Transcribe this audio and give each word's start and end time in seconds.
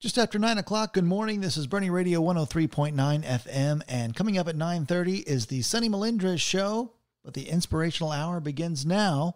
Just 0.00 0.16
after 0.16 0.38
9 0.38 0.58
o'clock, 0.58 0.92
good 0.92 1.02
morning. 1.02 1.40
This 1.40 1.56
is 1.56 1.66
Boerne 1.66 1.90
Radio 1.90 2.20
103.9 2.22 2.94
FM, 2.94 3.82
and 3.88 4.14
coming 4.14 4.38
up 4.38 4.46
at 4.46 4.54
9.30 4.54 5.24
is 5.26 5.46
the 5.46 5.60
Sunny 5.62 5.88
Melindres 5.88 6.38
Show, 6.38 6.92
but 7.24 7.34
the 7.34 7.48
inspirational 7.48 8.12
hour 8.12 8.38
begins 8.38 8.86
now 8.86 9.34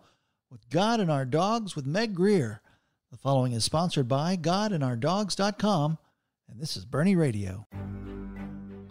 with 0.53 0.71
God 0.71 1.01
and 1.01 1.11
Our 1.11 1.25
Dogs 1.25 1.75
with 1.75 1.85
Meg 1.85 2.15
Greer. 2.15 2.61
The 3.11 3.17
following 3.17 3.55
is 3.55 3.65
sponsored 3.65 4.07
by 4.07 4.37
GodandOurDogs.com, 4.37 5.99
and 6.49 6.61
this 6.61 6.77
is 6.77 6.87
Boerne 6.87 7.17
Radio. 7.17 7.67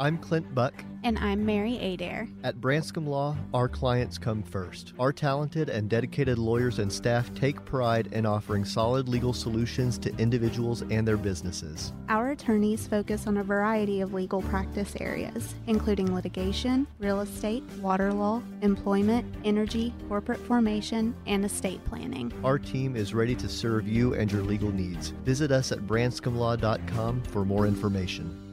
I'm 0.01 0.17
Clint 0.17 0.55
Buck. 0.55 0.73
And 1.03 1.19
I'm 1.19 1.45
Mary 1.45 1.77
Adair. 1.77 2.27
At 2.43 2.59
Branscombe 2.59 3.05
Law, 3.05 3.37
our 3.53 3.69
clients 3.69 4.17
come 4.17 4.41
first. 4.41 4.93
Our 4.97 5.13
talented 5.13 5.69
and 5.69 5.87
dedicated 5.87 6.39
lawyers 6.39 6.79
and 6.79 6.91
staff 6.91 7.31
take 7.35 7.63
pride 7.65 8.07
in 8.11 8.25
offering 8.25 8.65
solid 8.65 9.07
legal 9.07 9.31
solutions 9.31 9.99
to 9.99 10.15
individuals 10.17 10.81
and 10.89 11.07
their 11.07 11.17
businesses. 11.17 11.93
Our 12.09 12.31
attorneys 12.31 12.87
focus 12.87 13.27
on 13.27 13.37
a 13.37 13.43
variety 13.43 14.01
of 14.01 14.11
legal 14.11 14.41
practice 14.41 14.95
areas, 14.99 15.53
including 15.67 16.15
litigation, 16.15 16.87
real 16.97 17.21
estate, 17.21 17.61
water 17.79 18.11
law, 18.11 18.41
employment, 18.63 19.31
energy, 19.45 19.93
corporate 20.09 20.39
formation, 20.39 21.13
and 21.27 21.45
estate 21.45 21.85
planning. 21.85 22.33
Our 22.43 22.57
team 22.57 22.95
is 22.95 23.13
ready 23.13 23.35
to 23.35 23.47
serve 23.47 23.87
you 23.87 24.15
and 24.15 24.31
your 24.31 24.41
legal 24.41 24.71
needs. 24.71 25.09
Visit 25.25 25.51
us 25.51 25.71
at 25.71 25.81
branscombelaw.com 25.81 27.21
for 27.21 27.45
more 27.45 27.67
information. 27.67 28.50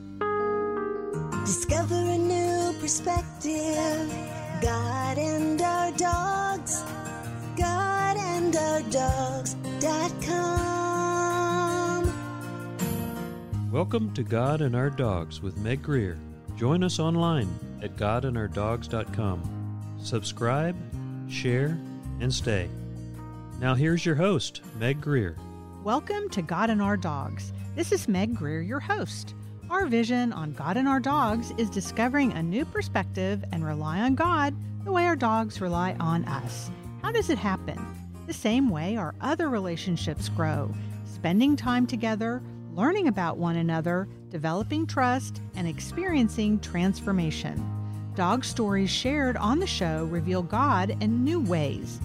Discover 1.45 1.95
a 1.95 2.19
new 2.19 2.73
perspective. 2.81 4.13
God 4.61 5.19
and 5.19 5.61
our 5.63 5.93
dogs. 5.93 6.83
God 7.57 8.17
and 8.17 8.55
our 8.57 8.83
dogs.com. 8.83 9.49
Welcome 13.73 14.13
to 14.15 14.23
God 14.23 14.61
and 14.61 14.75
Our 14.75 14.91
Dogs 14.91 15.41
with 15.41 15.57
Meg 15.59 15.83
Greer. 15.83 16.19
Join 16.57 16.83
us 16.83 16.99
online 16.99 17.49
at 17.83 17.97
godandourdogs.com. 17.97 19.97
Subscribe, 20.03 20.77
share, 21.31 21.79
and 22.21 22.33
stay. 22.33 22.69
Now 23.61 23.75
here's 23.75 24.05
your 24.05 24.17
host, 24.17 24.63
Meg 24.79 25.01
Greer. 25.01 25.37
Welcome 25.85 26.29
to 26.31 26.43
God 26.43 26.71
and 26.71 26.83
Our 26.83 26.97
Dogs. 26.97 27.53
This 27.77 27.93
is 27.93 28.09
Meg 28.09 28.35
Greer, 28.35 28.61
your 28.61 28.81
host. 28.81 29.35
Our 29.71 29.85
vision 29.85 30.33
on 30.33 30.53
God 30.53 30.79
and 30.79 30.89
our 30.89 30.99
dogs 30.99 31.53
is 31.59 31.69
discovering 31.69 32.33
a 32.33 32.43
new 32.43 32.65
perspective 32.65 33.45
and 33.53 33.63
rely 33.63 34.01
on 34.01 34.15
God 34.15 34.55
the 34.83 34.91
way 34.91 35.05
our 35.05 35.15
dogs 35.15 35.61
rely 35.61 35.95
on 36.01 36.25
us. 36.25 36.71
How 37.03 37.13
does 37.13 37.29
it 37.29 37.37
happen? 37.37 37.79
The 38.27 38.33
same 38.33 38.71
way 38.71 38.97
our 38.97 39.15
other 39.21 39.51
relationships 39.51 40.31
grow, 40.31 40.75
spending 41.05 41.55
time 41.55 41.87
together, 41.87 42.43
learning 42.73 43.09
about 43.09 43.37
one 43.37 43.57
another, 43.57 44.09
developing 44.31 44.87
trust, 44.87 45.43
and 45.55 45.69
experiencing 45.69 46.61
transformation. 46.61 47.63
Dog 48.15 48.47
stories 48.47 48.91
shared 48.91 49.37
on 49.37 49.59
the 49.59 49.67
show 49.67 50.05
reveal 50.05 50.43
God 50.43 50.97
in 51.03 51.25
new 51.25 51.41
ways. 51.41 52.01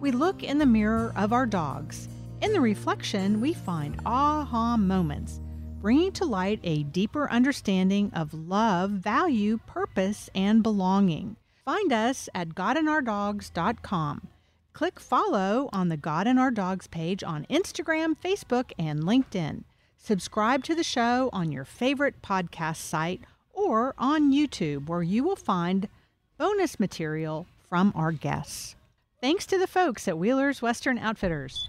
We 0.00 0.10
look 0.10 0.42
in 0.42 0.58
the 0.58 0.66
mirror 0.66 1.14
of 1.16 1.32
our 1.32 1.46
dogs. 1.46 2.10
In 2.42 2.52
the 2.52 2.60
reflection, 2.60 3.40
we 3.40 3.54
find 3.54 3.98
aha 4.04 4.76
moments 4.76 5.40
bringing 5.86 6.10
to 6.10 6.24
light 6.24 6.58
a 6.64 6.82
deeper 6.82 7.30
understanding 7.30 8.10
of 8.12 8.34
love, 8.34 8.90
value, 8.90 9.56
purpose, 9.68 10.28
and 10.34 10.60
belonging. 10.60 11.36
Find 11.64 11.92
us 11.92 12.28
at 12.34 12.56
godandourdogs.com. 12.56 14.26
Click 14.72 14.98
follow 14.98 15.68
on 15.72 15.88
the 15.88 15.96
God 15.96 16.26
and 16.26 16.40
Our 16.40 16.50
Dogs 16.50 16.88
page 16.88 17.22
on 17.22 17.46
Instagram, 17.48 18.16
Facebook, 18.18 18.72
and 18.76 19.04
LinkedIn. 19.04 19.62
Subscribe 19.96 20.64
to 20.64 20.74
the 20.74 20.82
show 20.82 21.30
on 21.32 21.52
your 21.52 21.64
favorite 21.64 22.20
podcast 22.20 22.78
site 22.78 23.20
or 23.52 23.94
on 23.96 24.32
YouTube, 24.32 24.88
where 24.88 25.04
you 25.04 25.22
will 25.22 25.36
find 25.36 25.88
bonus 26.36 26.80
material 26.80 27.46
from 27.68 27.92
our 27.94 28.10
guests. 28.10 28.74
Thanks 29.20 29.46
to 29.46 29.56
the 29.56 29.68
folks 29.68 30.08
at 30.08 30.18
Wheeler's 30.18 30.60
Western 30.60 30.98
Outfitters 30.98 31.68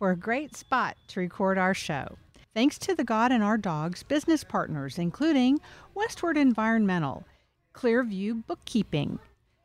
for 0.00 0.10
a 0.10 0.16
great 0.16 0.56
spot 0.56 0.96
to 1.06 1.20
record 1.20 1.56
our 1.56 1.72
show. 1.72 2.16
Thanks 2.54 2.78
to 2.78 2.94
the 2.94 3.02
God 3.02 3.32
and 3.32 3.42
Our 3.42 3.58
Dogs 3.58 4.04
business 4.04 4.44
partners, 4.44 4.96
including 4.96 5.58
Westward 5.92 6.36
Environmental, 6.36 7.24
Clearview 7.74 8.46
Bookkeeping, 8.46 9.18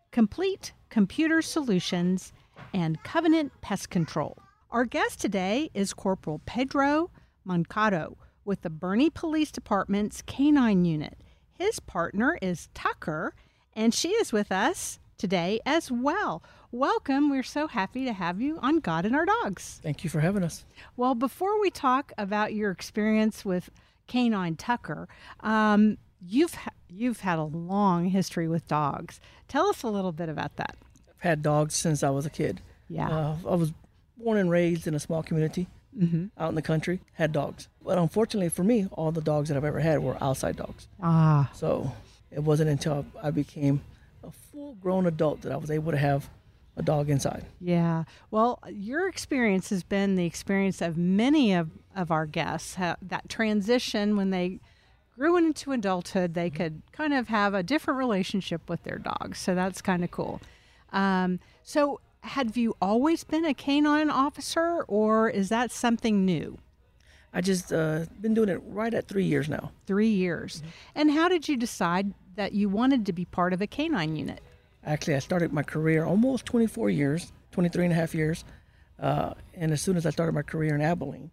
Complete 0.10 0.74
Computer 0.90 1.44
Solutions, 1.44 2.34
and 2.74 3.04
Covenant 3.04 3.52
Pest 3.62 3.92
Control. 3.92 4.40
Our 4.72 4.86
guest 4.86 5.22
today 5.22 5.70
is 5.76 5.94
Corporal 5.94 6.42
Pedro 6.48 7.12
Moncado 7.48 8.16
with 8.44 8.64
the 8.64 8.72
Boerne 8.72 9.14
Police 9.14 9.52
Department's 9.52 10.24
Canine 10.24 10.84
Unit. 10.84 11.20
His 11.60 11.80
partner 11.80 12.40
is 12.42 12.70
Tucker, 12.74 13.36
and 13.76 13.94
she 13.94 14.10
is 14.14 14.34
with 14.34 14.52
us 14.52 14.98
today 15.20 15.60
as 15.64 15.92
well. 15.92 16.42
Welcome. 16.72 17.32
We're 17.32 17.42
so 17.42 17.66
happy 17.66 18.06
to 18.06 18.14
have 18.14 18.40
you 18.40 18.60
on 18.62 18.80
God 18.80 19.04
and 19.04 19.16
Our 19.16 19.26
Dogs. 19.26 19.80
Thank 19.82 20.04
you 20.04 20.10
for 20.10 20.20
having 20.20 20.44
us. 20.44 20.66
Well, 20.96 21.16
before 21.16 21.60
we 21.60 21.72
talk 21.72 22.14
about 22.16 22.54
your 22.54 22.70
experience 22.70 23.44
with 23.44 23.72
Canine 24.06 24.56
Tucker, 24.56 25.08
um, 25.40 25.98
you've 26.22 26.54
ha- 26.54 26.74
you've 26.88 27.22
had 27.22 27.40
a 27.40 27.44
long 27.44 28.06
history 28.06 28.48
with 28.48 28.68
dogs. 28.68 29.20
Tell 29.48 29.68
us 29.68 29.82
a 29.82 29.88
little 29.88 30.12
bit 30.12 30.30
about 30.30 30.58
that. 30.58 30.76
I've 31.10 31.22
had 31.22 31.42
dogs 31.42 31.74
since 31.76 32.04
I 32.04 32.12
was 32.12 32.28
a 32.28 32.30
kid. 32.30 32.62
Yeah. 32.88 33.10
Uh, 33.10 33.38
I 33.50 33.56
was 33.56 33.74
born 34.16 34.38
and 34.38 34.52
raised 34.52 34.86
in 34.86 34.94
a 34.94 35.00
small 35.00 35.24
community 35.24 35.66
mm-hmm. 35.98 36.28
out 36.38 36.50
in 36.50 36.56
the 36.56 36.62
country, 36.62 37.00
had 37.14 37.32
dogs. 37.32 37.68
But 37.84 37.98
unfortunately 37.98 38.50
for 38.50 38.64
me, 38.64 38.88
all 38.92 39.12
the 39.12 39.22
dogs 39.22 39.50
that 39.50 39.58
I've 39.58 39.66
ever 39.66 39.80
had 39.80 40.04
were 40.04 40.22
outside 40.22 40.58
dogs. 40.58 40.88
Ah. 41.02 41.50
So 41.56 41.94
it 42.30 42.44
wasn't 42.44 42.70
until 42.70 43.08
I 43.24 43.32
became 43.32 43.82
a 44.24 44.30
full 44.30 44.76
grown 44.76 45.08
adult 45.08 45.42
that 45.42 45.52
I 45.52 45.58
was 45.58 45.72
able 45.72 45.92
to 45.92 45.98
have 45.98 46.30
a 46.80 46.82
dog 46.82 47.10
inside. 47.10 47.46
Yeah. 47.60 48.06
Well, 48.32 48.60
your 48.70 49.08
experience 49.08 49.70
has 49.70 49.84
been 49.84 50.16
the 50.16 50.26
experience 50.26 50.82
of 50.82 50.98
many 50.98 51.54
of, 51.54 51.70
of 51.96 52.10
our 52.10 52.26
guests. 52.26 52.76
that 52.76 53.30
transition 53.30 54.16
when 54.16 54.32
they 54.32 54.60
grew 55.16 55.36
into 55.36 55.74
adulthood, 55.74 56.34
they 56.34 56.50
could 56.50 56.82
kind 56.94 57.14
of 57.14 57.28
have 57.28 57.54
a 57.54 57.62
different 57.62 57.98
relationship 57.98 58.70
with 58.70 58.84
their 58.84 58.98
dogs. 58.98 59.38
So 59.38 59.54
that's 59.54 59.82
kind 59.82 60.04
of 60.04 60.10
cool. 60.10 60.42
Um, 60.92 61.40
so, 61.62 62.00
have 62.22 62.58
you 62.58 62.76
always 62.82 63.24
been 63.24 63.46
a 63.46 63.54
canine 63.54 64.10
officer, 64.10 64.84
or 64.88 65.30
is 65.30 65.48
that 65.50 65.72
something 65.72 66.26
new? 66.26 66.58
I 67.34 67.42
just 67.42 67.72
uh, 67.72 68.06
been 68.20 68.34
doing 68.34 68.50
it 68.50 68.62
right 68.66 68.94
at 68.94 69.08
three 69.08 69.24
years 69.24 69.48
now. 69.48 69.72
Three 69.86 70.10
years. 70.10 70.58
Mm-hmm. 70.58 70.70
And 70.96 71.12
how 71.12 71.30
did 71.30 71.48
you 71.48 71.56
decide 71.56 72.14
that 72.36 72.54
you 72.54 72.68
wanted 72.68 73.06
to 73.06 73.14
be 73.14 73.26
part 73.26 73.54
of 73.54 73.62
a 73.62 73.68
canine 73.68 74.16
unit? 74.16 74.42
Actually, 74.86 75.16
I 75.16 75.20
started 75.20 75.52
my 75.54 75.64
career 75.64 76.06
almost 76.06 76.46
24 76.46 76.90
years, 76.90 77.32
23 77.52 77.86
and 77.86 77.94
a 77.94 77.96
half 77.96 78.16
years. 78.16 78.44
Uh, 79.00 79.34
and 79.54 79.72
as 79.72 79.82
soon 79.82 79.98
as 79.98 80.06
I 80.06 80.10
started 80.10 80.34
my 80.34 80.42
career 80.42 80.76
in 80.76 80.82
Abilene, 80.82 81.32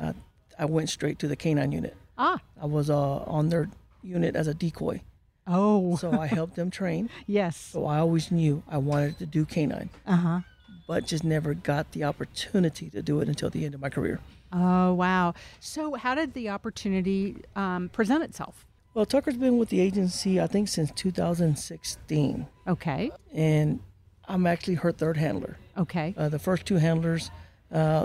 uh, 0.00 0.12
I 0.58 0.64
went 0.64 0.88
straight 0.90 1.18
to 1.20 1.28
the 1.28 1.36
canine 1.36 1.72
unit. 1.72 1.96
Ah. 2.18 2.40
I 2.60 2.66
was 2.66 2.90
uh, 2.90 3.18
on 3.24 3.48
their 3.48 3.68
unit 4.02 4.36
as 4.36 4.46
a 4.46 4.54
decoy. 4.54 5.02
Oh. 5.46 5.96
so 5.96 6.12
I 6.12 6.26
helped 6.26 6.54
them 6.54 6.70
train. 6.70 7.10
Yes. 7.26 7.56
So 7.56 7.86
I 7.86 7.98
always 7.98 8.30
knew 8.30 8.62
I 8.68 8.78
wanted 8.78 9.18
to 9.18 9.26
do 9.26 9.44
canine. 9.44 9.90
Uh 10.06 10.16
huh. 10.16 10.40
But 10.86 11.06
just 11.06 11.24
never 11.24 11.54
got 11.54 11.92
the 11.92 12.04
opportunity 12.04 12.90
to 12.90 13.02
do 13.02 13.20
it 13.20 13.28
until 13.28 13.50
the 13.50 13.64
end 13.64 13.74
of 13.74 13.80
my 13.80 13.88
career. 13.88 14.20
Oh, 14.52 14.92
wow. 14.94 15.34
So, 15.60 15.94
how 15.94 16.16
did 16.16 16.34
the 16.34 16.48
opportunity 16.48 17.36
um, 17.54 17.88
present 17.90 18.24
itself? 18.24 18.66
Well, 19.00 19.06
Tucker's 19.06 19.38
been 19.38 19.56
with 19.56 19.70
the 19.70 19.80
agency, 19.80 20.42
I 20.42 20.46
think, 20.46 20.68
since 20.68 20.90
2016. 20.90 22.46
Okay. 22.68 23.10
And 23.32 23.80
I'm 24.28 24.46
actually 24.46 24.74
her 24.74 24.92
third 24.92 25.16
handler. 25.16 25.56
Okay. 25.74 26.14
Uh, 26.18 26.28
the 26.28 26.38
first 26.38 26.66
two 26.66 26.74
handlers 26.74 27.30
uh, 27.72 28.04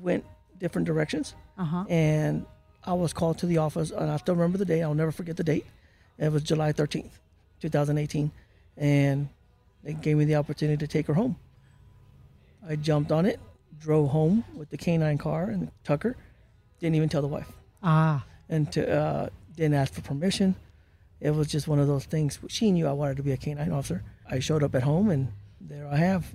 went 0.00 0.24
different 0.60 0.86
directions. 0.86 1.34
Uh-huh. 1.58 1.84
And 1.88 2.46
I 2.84 2.92
was 2.92 3.12
called 3.12 3.38
to 3.38 3.46
the 3.46 3.58
office, 3.58 3.90
and 3.90 4.08
I 4.08 4.18
still 4.18 4.36
remember 4.36 4.56
the 4.56 4.64
day. 4.64 4.84
I'll 4.84 4.94
never 4.94 5.10
forget 5.10 5.36
the 5.36 5.42
date. 5.42 5.66
It 6.16 6.30
was 6.30 6.44
July 6.44 6.72
13th, 6.72 7.10
2018. 7.60 8.30
And 8.76 9.28
they 9.82 9.94
gave 9.94 10.16
me 10.16 10.26
the 10.26 10.36
opportunity 10.36 10.76
to 10.76 10.86
take 10.86 11.08
her 11.08 11.14
home. 11.14 11.34
I 12.68 12.76
jumped 12.76 13.10
on 13.10 13.26
it, 13.26 13.40
drove 13.80 14.10
home 14.10 14.44
with 14.54 14.70
the 14.70 14.76
canine 14.76 15.18
car 15.18 15.46
and 15.46 15.72
Tucker. 15.82 16.16
Didn't 16.78 16.94
even 16.94 17.08
tell 17.08 17.20
the 17.20 17.26
wife. 17.26 17.50
Ah. 17.82 18.24
And 18.48 18.70
to, 18.70 18.88
uh, 18.88 19.28
didn't 19.60 19.74
ask 19.74 19.92
for 19.92 20.00
permission. 20.00 20.56
It 21.20 21.32
was 21.32 21.46
just 21.46 21.68
one 21.68 21.78
of 21.78 21.86
those 21.86 22.06
things. 22.06 22.38
She 22.48 22.72
knew 22.72 22.86
I 22.86 22.92
wanted 22.92 23.18
to 23.18 23.22
be 23.22 23.32
a 23.32 23.36
canine 23.36 23.72
officer. 23.72 24.02
I 24.28 24.38
showed 24.38 24.62
up 24.62 24.74
at 24.74 24.82
home, 24.82 25.10
and 25.10 25.28
there 25.60 25.86
I 25.86 25.96
have 25.96 26.26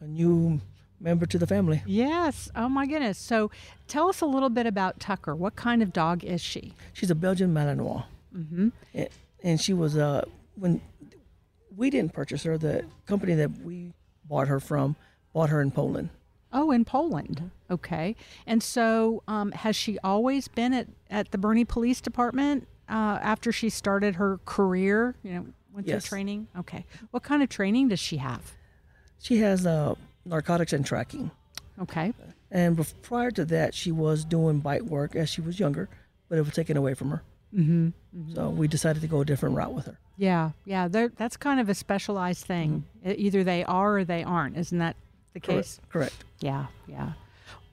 a 0.00 0.06
new 0.06 0.60
member 0.98 1.26
to 1.26 1.38
the 1.38 1.46
family. 1.46 1.80
Yes. 1.86 2.50
Oh 2.56 2.68
my 2.68 2.86
goodness. 2.86 3.18
So, 3.18 3.52
tell 3.86 4.08
us 4.08 4.20
a 4.20 4.26
little 4.26 4.48
bit 4.48 4.66
about 4.66 4.98
Tucker. 4.98 5.34
What 5.34 5.54
kind 5.54 5.80
of 5.80 5.92
dog 5.92 6.24
is 6.24 6.40
she? 6.40 6.74
She's 6.92 7.10
a 7.10 7.14
Belgian 7.14 7.54
Malinois. 7.54 8.04
Mm-hmm. 8.36 8.68
And, 8.94 9.08
and 9.44 9.60
she 9.60 9.72
was 9.72 9.96
uh 9.96 10.24
when 10.56 10.80
we 11.76 11.88
didn't 11.88 12.12
purchase 12.12 12.42
her. 12.42 12.58
The 12.58 12.84
company 13.06 13.34
that 13.34 13.50
we 13.60 13.92
bought 14.24 14.48
her 14.48 14.58
from 14.58 14.96
bought 15.32 15.50
her 15.50 15.60
in 15.60 15.70
Poland. 15.70 16.10
Oh, 16.52 16.70
in 16.72 16.84
Poland. 16.84 17.50
Okay. 17.70 18.16
And 18.46 18.62
so, 18.62 19.22
um, 19.28 19.52
has 19.52 19.76
she 19.76 19.98
always 20.02 20.48
been 20.48 20.72
at, 20.74 20.88
at 21.10 21.30
the 21.30 21.38
Boerne 21.38 21.64
Police 21.66 22.00
Department 22.00 22.66
uh, 22.88 23.18
after 23.22 23.52
she 23.52 23.70
started 23.70 24.16
her 24.16 24.40
career? 24.44 25.14
You 25.22 25.32
know, 25.32 25.46
went 25.72 25.86
Yes. 25.86 26.02
through 26.04 26.16
training? 26.16 26.48
Okay. 26.58 26.84
What 27.12 27.22
kind 27.22 27.42
of 27.42 27.48
training 27.48 27.88
does 27.88 28.00
she 28.00 28.16
have? 28.16 28.52
She 29.20 29.38
has 29.38 29.64
uh, 29.66 29.94
narcotics 30.24 30.72
and 30.72 30.84
tracking. 30.84 31.30
Okay. 31.80 32.12
And 32.50 32.84
prior 33.02 33.30
to 33.30 33.44
that, 33.44 33.74
she 33.74 33.92
was 33.92 34.24
doing 34.24 34.58
bite 34.58 34.84
work 34.84 35.14
as 35.14 35.28
she 35.30 35.40
was 35.40 35.60
younger, 35.60 35.88
but 36.28 36.36
it 36.38 36.42
was 36.44 36.52
taken 36.54 36.76
away 36.76 36.94
from 36.94 37.10
her. 37.10 37.22
Mm-hmm. 37.54 38.34
So 38.34 38.50
we 38.50 38.66
decided 38.66 39.02
to 39.02 39.08
go 39.08 39.20
a 39.20 39.24
different 39.24 39.54
route 39.56 39.72
with 39.72 39.86
her. 39.86 39.98
Yeah. 40.16 40.50
Yeah. 40.64 40.88
That's 40.88 41.36
kind 41.36 41.60
of 41.60 41.68
a 41.68 41.74
specialized 41.74 42.44
thing. 42.44 42.84
E- 43.06 43.12
Either 43.12 43.44
they 43.44 43.62
are 43.64 43.98
or 43.98 44.04
they 44.04 44.24
aren't. 44.24 44.56
Isn't 44.56 44.78
that 44.78 44.96
the 45.32 45.40
case? 45.40 45.80
Correct. 45.88 46.18
Correct. 46.18 46.24
Yeah. 46.40 46.66
Yeah. 46.86 47.12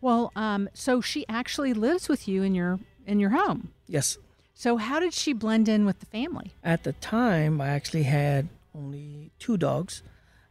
Well, 0.01 0.31
um, 0.35 0.69
so 0.73 1.01
she 1.01 1.25
actually 1.27 1.73
lives 1.73 2.07
with 2.07 2.27
you 2.27 2.43
in 2.43 2.53
your 2.53 2.79
in 3.05 3.19
your 3.19 3.31
home. 3.31 3.71
Yes. 3.87 4.17
So 4.53 4.77
how 4.77 4.99
did 4.99 5.13
she 5.13 5.33
blend 5.33 5.69
in 5.69 5.85
with 5.85 5.99
the 5.99 6.05
family? 6.07 6.51
At 6.63 6.83
the 6.83 6.93
time, 6.93 7.61
I 7.61 7.67
actually 7.67 8.03
had 8.03 8.49
only 8.75 9.31
two 9.39 9.57
dogs, 9.57 10.01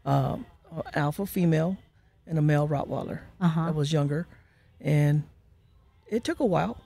um, 0.05 0.47
an 0.71 0.83
alpha 0.95 1.27
female 1.27 1.77
and 2.27 2.39
a 2.39 2.43
male 2.43 2.69
Rottweiler. 2.69 3.21
Uh-huh. 3.41 3.61
I 3.61 3.71
was 3.71 3.93
younger, 3.93 4.27
and 4.81 5.25
it 6.07 6.25
took 6.25 6.41
a 6.41 6.45
while. 6.45 6.83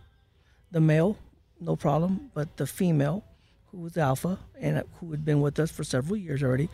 The 0.70 0.81
male, 0.81 1.19
no 1.61 1.76
problem, 1.76 2.31
but 2.32 2.56
the 2.56 2.66
female, 2.66 3.25
who 3.70 3.78
was 3.78 3.96
alpha 3.96 4.38
and 4.58 4.82
who 4.99 5.11
had 5.11 5.25
been 5.25 5.40
with 5.40 5.58
us 5.58 5.70
for 5.70 5.84
several 5.84 6.16
years 6.16 6.43
already, 6.43 6.69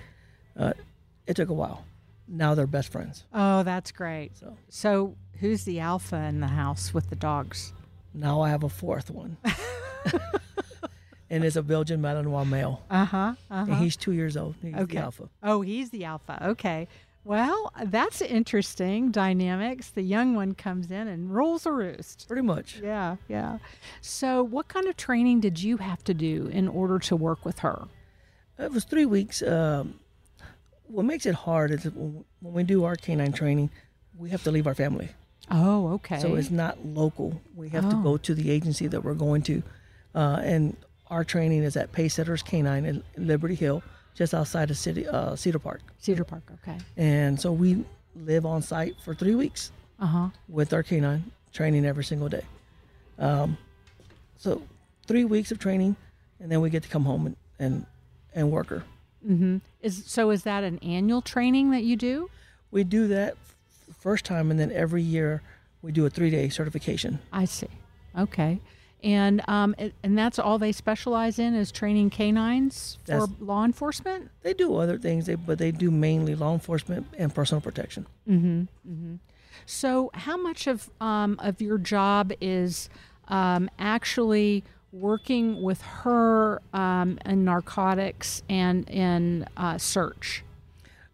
uh, 0.56 0.72
it 1.26 1.34
took 1.34 1.48
a 1.48 1.54
while. 1.54 1.84
Now 2.28 2.54
they're 2.54 2.66
best 2.66 2.90
friends. 2.90 3.24
Oh, 3.32 3.62
that's 3.62 3.92
great. 3.92 4.36
So 4.36 4.56
So, 4.68 5.16
who's 5.40 5.64
the 5.64 5.80
alpha 5.80 6.16
in 6.16 6.40
the 6.40 6.48
house 6.48 6.92
with 6.94 7.08
the 7.10 7.16
dogs? 7.16 7.72
now 8.14 8.40
I 8.40 8.48
have 8.50 8.62
a 8.64 8.68
fourth 8.68 9.10
one, 9.10 9.36
and 11.30 11.44
it's 11.44 11.56
a 11.56 11.62
Belgian 11.62 12.00
Malinois 12.00 12.48
male, 12.48 12.82
Uh 12.90 13.04
huh. 13.04 13.34
Uh-huh. 13.50 13.66
and 13.72 13.74
he's 13.76 13.96
two 13.96 14.12
years 14.12 14.36
old. 14.36 14.54
He's 14.62 14.74
Okay. 14.74 14.96
the 14.96 15.02
alpha. 15.02 15.28
Oh, 15.42 15.60
he's 15.62 15.90
the 15.90 16.04
alpha. 16.04 16.38
Okay. 16.50 16.88
Well, 17.24 17.72
that's 17.86 18.22
interesting 18.22 19.10
dynamics. 19.10 19.90
The 19.90 20.02
young 20.02 20.36
one 20.36 20.54
comes 20.54 20.92
in 20.92 21.08
and 21.08 21.28
rules 21.34 21.66
a 21.66 21.72
roost. 21.72 22.26
Pretty 22.28 22.42
much. 22.42 22.78
Yeah, 22.80 23.16
yeah. 23.28 23.58
So, 24.00 24.44
what 24.44 24.68
kind 24.68 24.86
of 24.86 24.96
training 24.96 25.40
did 25.40 25.60
you 25.60 25.78
have 25.78 26.04
to 26.04 26.14
do 26.14 26.46
in 26.46 26.68
order 26.68 27.00
to 27.00 27.16
work 27.16 27.44
with 27.44 27.58
her? 27.60 27.86
It 28.58 28.70
was 28.72 28.84
three 28.84 29.06
weeks. 29.06 29.42
Um, 29.42 29.98
what 30.88 31.04
makes 31.04 31.26
it 31.26 31.34
hard 31.34 31.70
is 31.70 31.84
when 31.84 32.24
we 32.40 32.62
do 32.62 32.84
our 32.84 32.96
canine 32.96 33.32
training, 33.32 33.70
we 34.18 34.30
have 34.30 34.42
to 34.44 34.50
leave 34.50 34.66
our 34.66 34.74
family. 34.74 35.08
Oh, 35.50 35.88
okay. 35.94 36.18
So 36.20 36.34
it's 36.34 36.50
not 36.50 36.84
local. 36.84 37.40
We 37.54 37.68
have 37.70 37.88
to 37.90 37.96
Oh. 37.96 38.02
go 38.02 38.16
to 38.16 38.34
the 38.34 38.50
agency 38.50 38.86
that 38.88 39.04
we're 39.04 39.14
going 39.14 39.42
to. 39.42 39.62
Uh, 40.14 40.40
and 40.42 40.76
our 41.08 41.22
training 41.24 41.62
is 41.62 41.76
at 41.76 41.92
Pacesetters 41.92 42.42
Canine 42.44 42.84
in 42.84 43.02
Liberty 43.16 43.54
Hill, 43.54 43.82
just 44.14 44.34
outside 44.34 44.70
of 44.70 44.76
City 44.78 45.06
uh, 45.06 45.36
Cedar 45.36 45.58
Park. 45.60 45.82
Cedar 45.98 46.24
Park. 46.24 46.42
Okay. 46.62 46.78
And 46.96 47.38
so 47.40 47.52
we 47.52 47.84
live 48.16 48.44
on 48.46 48.62
site 48.62 48.96
for 49.04 49.14
three 49.14 49.34
weeks 49.34 49.70
Uh 50.00 50.06
huh. 50.06 50.28
with 50.48 50.72
our 50.72 50.82
canine 50.82 51.30
training 51.52 51.84
every 51.84 52.04
single 52.04 52.28
day. 52.28 52.42
Um, 53.18 53.56
so 54.36 54.62
three 55.06 55.24
weeks 55.24 55.52
of 55.52 55.58
training, 55.58 55.96
and 56.40 56.50
then 56.50 56.60
we 56.60 56.70
get 56.70 56.82
to 56.82 56.88
come 56.88 57.04
home 57.04 57.26
and, 57.26 57.36
and, 57.58 57.86
and 58.34 58.50
work 58.50 58.68
her. 58.68 58.82
Mm-hmm. 59.26 59.56
Is 59.82 60.04
so? 60.06 60.30
Is 60.30 60.42
that 60.44 60.64
an 60.64 60.78
annual 60.80 61.22
training 61.22 61.70
that 61.72 61.82
you 61.84 61.96
do? 61.96 62.30
We 62.70 62.84
do 62.84 63.08
that 63.08 63.32
f- 63.32 63.96
first 63.98 64.24
time, 64.24 64.50
and 64.50 64.58
then 64.60 64.70
every 64.72 65.02
year 65.02 65.42
we 65.82 65.92
do 65.92 66.06
a 66.06 66.10
three 66.10 66.30
day 66.30 66.48
certification. 66.48 67.18
I 67.32 67.44
see. 67.44 67.68
Okay. 68.16 68.60
And 69.02 69.42
um, 69.48 69.74
it- 69.78 69.94
and 70.02 70.16
that's 70.16 70.38
all 70.38 70.58
they 70.58 70.72
specialize 70.72 71.38
in 71.38 71.54
is 71.54 71.70
training 71.70 72.10
canines 72.10 72.98
for 73.04 73.12
That's- 73.12 73.28
law 73.40 73.64
enforcement. 73.64 74.30
They 74.42 74.54
do 74.54 74.76
other 74.76 74.98
things, 74.98 75.26
they, 75.26 75.34
but 75.34 75.58
they 75.58 75.70
do 75.70 75.90
mainly 75.90 76.34
law 76.34 76.52
enforcement 76.52 77.06
and 77.18 77.34
personal 77.34 77.60
protection. 77.60 78.06
Mm 78.28 78.68
hmm. 78.86 79.14
So, 79.66 80.10
how 80.14 80.36
much 80.36 80.66
of 80.66 80.90
um, 81.00 81.36
of 81.40 81.60
your 81.60 81.78
job 81.78 82.32
is 82.40 82.88
um, 83.28 83.68
actually 83.78 84.62
working 84.92 85.62
with 85.62 85.80
her 85.82 86.60
um, 86.72 87.18
in 87.24 87.44
narcotics 87.44 88.42
and 88.48 88.88
in 88.88 89.46
uh, 89.56 89.78
search? 89.78 90.42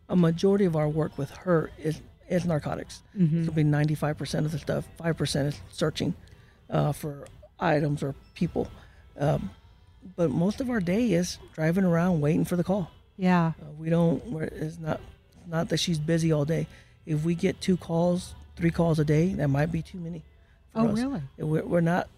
A 0.08 0.16
majority 0.16 0.64
of 0.64 0.76
our 0.76 0.88
work 0.88 1.16
with 1.16 1.30
her 1.30 1.70
is, 1.78 2.00
is 2.28 2.44
narcotics. 2.44 3.02
It'll 3.18 3.54
be 3.54 3.64
95% 3.64 4.44
of 4.44 4.52
the 4.52 4.58
stuff, 4.58 4.86
5% 5.00 5.46
is 5.46 5.60
searching 5.70 6.14
uh, 6.70 6.92
for 6.92 7.26
items 7.58 8.02
or 8.02 8.14
people. 8.34 8.68
Um, 9.18 9.50
but 10.16 10.30
most 10.30 10.60
of 10.60 10.68
our 10.68 10.80
day 10.80 11.12
is 11.12 11.38
driving 11.54 11.84
around 11.84 12.20
waiting 12.20 12.44
for 12.44 12.56
the 12.56 12.64
call. 12.64 12.90
Yeah. 13.16 13.52
Uh, 13.60 13.66
we 13.78 13.88
don't. 13.88 14.24
We're, 14.26 14.44
it's 14.44 14.78
not 14.78 15.00
not 15.46 15.68
that 15.68 15.76
she's 15.78 15.98
busy 15.98 16.32
all 16.32 16.44
day. 16.44 16.66
If 17.06 17.24
we 17.24 17.34
get 17.34 17.60
two 17.60 17.76
calls, 17.76 18.34
three 18.56 18.70
calls 18.70 18.98
a 18.98 19.04
day, 19.04 19.32
that 19.34 19.48
might 19.48 19.70
be 19.70 19.80
too 19.82 19.98
many. 19.98 20.22
for 20.72 20.80
Oh, 20.80 20.88
us. 20.88 20.98
really? 20.98 21.20
We're, 21.38 21.64
we're 21.64 21.80
not 21.80 22.08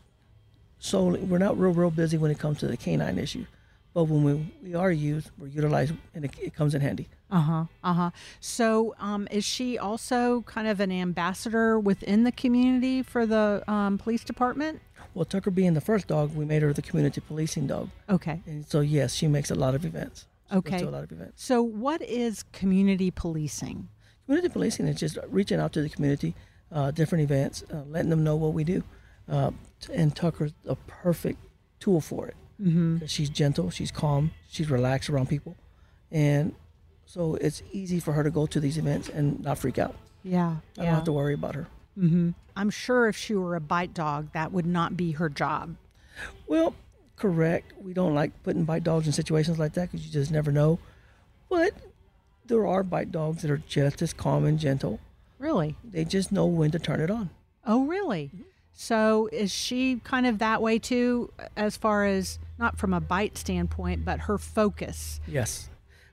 solely. 0.85 1.21
We're 1.21 1.39
not 1.39 1.59
real 1.59 1.73
real 1.73 1.91
busy 1.91 2.19
when 2.19 2.31
it 2.31 2.39
comes 2.39 2.59
to 2.59 2.67
the 2.67 2.77
canine 2.77 3.19
issue, 3.19 3.47
but 3.95 4.05
when 4.05 4.23
we, 4.23 4.53
we 4.63 4.75
are 4.75 4.93
used, 4.93 5.31
we're 5.39 5.49
utilized, 5.49 5.95
and 6.15 6.25
it, 6.25 6.33
it 6.41 6.55
comes 6.55 6.75
in 6.75 6.81
handy. 6.81 7.09
Uh 7.31 7.41
huh. 7.41 7.65
Uh 7.83 7.93
huh. 7.95 8.11
So, 8.41 8.95
um, 9.01 9.27
is 9.31 9.45
she 9.45 9.79
also 9.79 10.43
kind 10.43 10.69
of 10.69 10.81
an 10.81 10.93
ambassador 10.93 11.79
within 11.81 12.25
the 12.25 12.33
community 12.33 13.03
for 13.03 13.27
the 13.27 13.63
um, 13.67 13.99
police 13.99 14.25
department? 14.25 14.81
Well, 15.15 15.25
Tucker 15.25 15.51
being 15.51 15.75
the 15.75 15.81
first 15.81 16.07
dog, 16.09 16.35
we 16.35 16.45
made 16.45 16.63
her 16.63 16.73
the 16.73 16.83
community 16.83 17.21
policing 17.21 17.67
dog, 17.69 17.89
Okay. 18.11 18.41
and 18.47 18.67
so 18.67 18.81
yes, 18.81 19.15
she 19.15 19.27
makes 19.29 19.51
a 19.51 19.55
lot 19.55 19.75
of 19.75 19.85
events. 19.85 20.27
She 20.51 20.59
Okay. 20.59 20.83
a 20.83 20.91
lot 20.91 21.05
of 21.05 21.11
events. 21.13 21.43
So, 21.43 21.63
what 21.63 22.03
is 22.03 22.45
community 22.53 23.11
policing? 23.11 23.89
Community 24.27 24.49
policing 24.53 24.87
is 24.89 24.99
just 25.01 25.19
reaching 25.29 25.59
out 25.61 25.73
to 25.73 25.83
the 25.83 25.89
community, 25.89 26.35
uh, 26.73 26.91
different 26.91 27.23
events, 27.25 27.63
uh, 27.73 27.83
letting 27.89 28.11
them 28.11 28.23
know 28.25 28.37
what 28.37 28.53
we 28.53 28.65
do. 28.65 28.83
Uh, 29.29 29.51
and 29.93 30.15
Tucker's 30.15 30.53
a 30.67 30.77
perfect 30.77 31.39
tool 31.81 32.01
for 32.01 32.29
it. 32.29 32.37
Mm-hmm. 32.61 33.07
She's 33.07 33.29
gentle, 33.31 33.71
she's 33.71 33.91
calm, 33.91 34.31
she's 34.49 34.71
relaxed 34.71 35.11
around 35.11 35.29
people, 35.29 35.57
and 36.13 36.55
so 37.05 37.35
it's 37.37 37.63
easy 37.73 38.01
for 38.01 38.13
her 38.13 38.23
to 38.23 38.31
go 38.31 38.47
to 38.47 38.61
these 38.61 38.79
events 38.79 39.09
and 39.09 39.41
not 39.43 39.59
freak 39.59 39.79
out. 39.79 39.95
Yeah. 40.23 40.57
I 40.79 40.85
don't 40.85 40.95
have 40.95 41.05
to 41.05 41.13
worry 41.13 41.35
about 41.35 41.55
her. 41.55 41.67
I'm 42.57 42.71
sure 42.71 43.09
if 43.09 43.17
she 43.17 43.35
were 43.35 43.57
a 43.57 43.61
bite 43.61 43.95
dog, 43.95 44.33
that 44.33 44.53
would 44.53 44.67
not 44.67 44.97
be 44.97 45.13
her 45.13 45.29
job. 45.29 45.77
Well, 46.47 46.75
correct. 47.17 47.73
We 47.81 47.93
don't 47.93 48.15
like 48.15 48.43
putting 48.43 48.65
bite 48.65 48.85
dogs 48.85 49.07
in 49.07 49.13
situations 49.13 49.59
like 49.59 49.75
that 49.75 49.91
because 49.91 50.07
you 50.07 50.13
just 50.13 50.31
never 50.31 50.51
know. 50.53 50.79
But 51.51 51.73
there 52.47 52.67
are 52.67 52.83
bite 52.83 53.13
dogs 53.13 53.43
that 53.43 53.51
are 53.51 53.63
just 53.69 54.03
as 54.03 54.13
calm 54.13 54.45
and 54.45 54.59
gentle. 54.59 55.01
Really? 55.39 55.77
They 55.85 56.05
just 56.05 56.33
know 56.33 56.47
when 56.47 56.71
to 56.71 56.79
turn 56.79 57.01
it 57.01 57.11
on. 57.11 57.31
Oh, 57.67 57.85
really? 57.85 58.31
So 58.75 59.29
is 59.33 59.53
she 59.53 60.01
kind 60.05 60.27
of 60.27 60.39
that 60.41 60.61
way 60.61 60.79
too, 60.79 61.33
as 61.57 61.77
far 61.77 62.05
as 62.05 62.39
not 62.59 62.77
from 62.77 62.93
a 62.93 63.01
bite 63.01 63.39
standpoint, 63.39 64.05
but 64.05 64.21
her 64.21 64.37
focus? 64.37 65.21
Yes. 65.27 65.71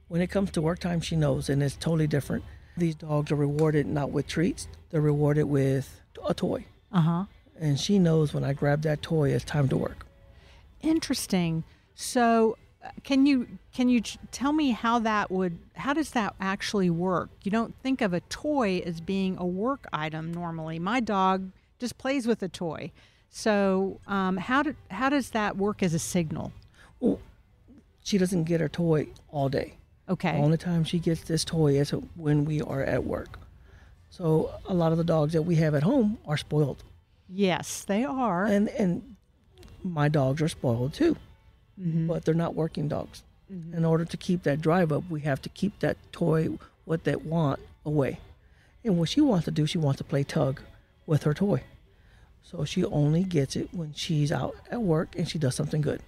When 0.07 0.21
it 0.21 0.27
comes 0.27 0.51
to 0.51 0.61
work 0.61 0.79
time, 0.79 1.01
she 1.01 1.15
knows, 1.15 1.49
and 1.49 1.63
it's 1.63 1.75
totally 1.75 2.07
different. 2.07 2.43
These 2.77 2.95
dogs 2.95 3.31
are 3.31 3.35
rewarded 3.35 3.87
not 3.87 4.11
with 4.11 4.27
treats, 4.27 4.67
they're 4.89 5.01
rewarded 5.01 5.45
with 5.45 6.01
a 6.27 6.33
toy. 6.33 6.65
Uh 6.91 7.01
huh. 7.01 7.25
And 7.59 7.79
she 7.79 7.99
knows 7.99 8.33
when 8.33 8.43
I 8.43 8.53
grab 8.53 8.83
that 8.83 9.01
toy, 9.01 9.29
it's 9.31 9.45
time 9.45 9.67
to 9.69 9.77
work. 9.77 10.05
Interesting. 10.81 11.63
So, 11.95 12.57
uh, 12.83 12.89
can 13.03 13.25
you 13.25 13.47
can 13.73 13.87
you 13.89 14.01
tell 14.31 14.51
me 14.51 14.71
how 14.71 14.99
that 14.99 15.31
would 15.31 15.59
how 15.75 15.93
does 15.93 16.11
that 16.11 16.35
actually 16.39 16.89
work? 16.89 17.29
You 17.43 17.51
don't 17.51 17.75
think 17.81 18.01
of 18.01 18.13
a 18.13 18.21
toy 18.21 18.81
as 18.85 19.01
being 19.01 19.37
a 19.37 19.45
work 19.45 19.87
item 19.93 20.33
normally. 20.33 20.79
My 20.79 20.99
dog 20.99 21.51
just 21.81 21.97
plays 21.97 22.25
with 22.25 22.41
a 22.41 22.47
toy. 22.47 22.91
So, 23.29 23.99
um, 24.07 24.37
how 24.37 24.63
did 24.63 24.75
how 24.89 25.09
does 25.09 25.31
that 25.31 25.57
work 25.57 25.83
as 25.83 25.93
a 25.93 25.99
signal? 25.99 26.53
Well, 27.01 27.19
she 28.03 28.17
doesn't 28.17 28.45
get 28.45 28.61
her 28.61 28.69
toy 28.69 29.07
all 29.29 29.49
day. 29.49 29.73
Okay. 30.07 30.31
The 30.33 30.37
only 30.43 30.57
time 30.57 30.83
she 30.83 30.99
gets 30.99 31.21
this 31.21 31.43
toy 31.43 31.77
is 31.79 31.91
when 32.15 32.45
we 32.45 32.61
are 32.61 32.81
at 32.83 33.03
work. 33.05 33.39
So 34.09 34.51
a 34.67 34.73
lot 34.73 34.91
of 34.91 34.97
the 34.97 35.03
dogs 35.03 35.33
that 35.33 35.43
we 35.43 35.55
have 35.55 35.73
at 35.75 35.83
home 35.83 36.17
are 36.25 36.37
spoiled. 36.37 36.83
yes, 37.29 37.83
they 37.85 38.03
are. 38.03 38.45
and 38.45 38.67
and 38.69 39.15
my 39.83 40.07
dogs 40.09 40.41
are 40.41 40.49
spoiled 40.49 40.93
too 40.93 41.15
Mm-hmm. 41.79 42.05
but 42.07 42.25
they're 42.25 42.35
not 42.45 42.53
working 42.53 42.87
dogs 42.89 43.23
in 43.77 43.83
order 43.85 44.05
to 44.05 44.17
keep 44.17 44.43
that 44.43 44.61
drive 44.61 44.91
up 44.91 45.03
we 45.09 45.21
have 45.21 45.41
to 45.41 45.49
keep 45.49 45.79
that 45.79 45.97
toy 46.11 46.49
what 46.85 47.05
they 47.05 47.15
want 47.15 47.59
away 47.85 48.19
and 48.83 48.97
what 48.99 49.09
she 49.09 49.21
wants 49.21 49.45
to 49.45 49.51
do 49.51 49.65
she 49.65 49.77
wants 49.79 49.97
to 49.97 50.03
play 50.03 50.23
tug 50.23 50.61
with 51.07 51.23
her 51.23 51.33
toy 51.33 51.63
so 52.43 52.65
she 52.65 52.83
only 52.85 53.23
gets 53.23 53.55
it 53.55 53.69
when 53.73 53.93
she's 53.93 54.31
out 54.31 54.55
at 54.69 54.81
work 54.81 55.15
and 55.15 55.27
she 55.27 55.37
does 55.39 55.55
something 55.55 55.81
good 55.81 56.01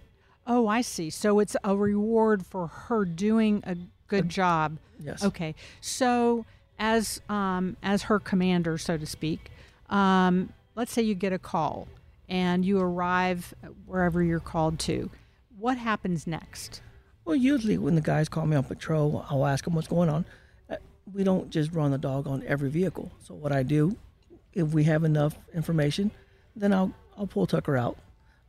Oh, 0.45 0.67
I 0.67 0.81
see. 0.81 1.09
So 1.09 1.39
it's 1.39 1.55
a 1.63 1.73
reward 1.77 2.45
for 2.45 2.67
her 2.67 3.05
doing 3.05 3.63
a 3.65 3.77
good 4.09 4.27
job. 4.27 4.77
yes 4.99 5.23
Okay. 5.23 5.55
So 5.79 6.45
as 6.77 7.21
um, 7.29 7.77
as 7.81 8.03
her 8.03 8.19
commander, 8.19 8.77
so 8.77 8.97
to 8.97 9.05
speak, 9.05 9.51
um, 9.89 10.51
let's 10.75 10.91
say 10.91 11.01
you 11.01 11.15
get 11.15 11.31
a 11.31 11.39
call 11.39 11.87
and 12.27 12.65
you 12.65 12.77
arrive 12.81 13.53
wherever 13.85 14.21
you're 14.21 14.41
called 14.41 14.79
to. 14.79 15.09
What 15.57 15.77
happens 15.77 16.27
next? 16.27 16.81
Well, 17.23 17.37
usually 17.37 17.77
when 17.77 17.95
the 17.95 18.01
guys 18.01 18.27
call 18.27 18.45
me 18.45 18.57
on 18.57 18.63
patrol, 18.65 19.25
I'll 19.29 19.45
ask 19.45 19.63
them 19.63 19.75
what's 19.75 19.87
going 19.87 20.09
on. 20.09 20.25
Uh, 20.69 20.75
We 21.13 21.23
don't 21.23 21.49
just 21.51 21.71
run 21.71 21.91
the 21.91 21.97
dog 21.97 22.27
on 22.27 22.43
every 22.45 22.69
vehicle. 22.69 23.13
So 23.25 23.33
what 23.33 23.53
I 23.53 23.63
do, 23.63 23.95
if 24.53 24.73
we 24.73 24.83
have 24.83 25.05
enough 25.05 25.35
information, 25.53 26.11
then 26.55 26.73
I'll 26.73 26.93
I'll 27.17 27.27
pull 27.27 27.45
Tucker 27.47 27.77
out, 27.77 27.97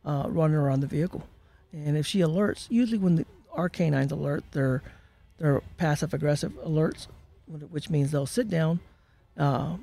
uh, 0.05 0.25
run 0.27 0.51
her 0.51 0.59
around 0.61 0.79
the 0.81 0.87
vehicle, 0.87 1.23
and 1.71 1.97
if 1.97 2.05
she 2.07 2.19
alerts, 2.19 2.67
usually 2.69 2.97
when 2.97 3.15
the, 3.15 3.25
our 3.53 3.69
canines 3.69 4.11
alert, 4.11 4.43
they're 4.51 4.81
they're 5.37 5.61
passive 5.77 6.13
aggressive 6.13 6.53
alerts, 6.65 7.07
which 7.47 7.89
means 7.89 8.11
they'll 8.11 8.25
sit 8.25 8.49
down. 8.49 8.79
Uh, 9.37 9.77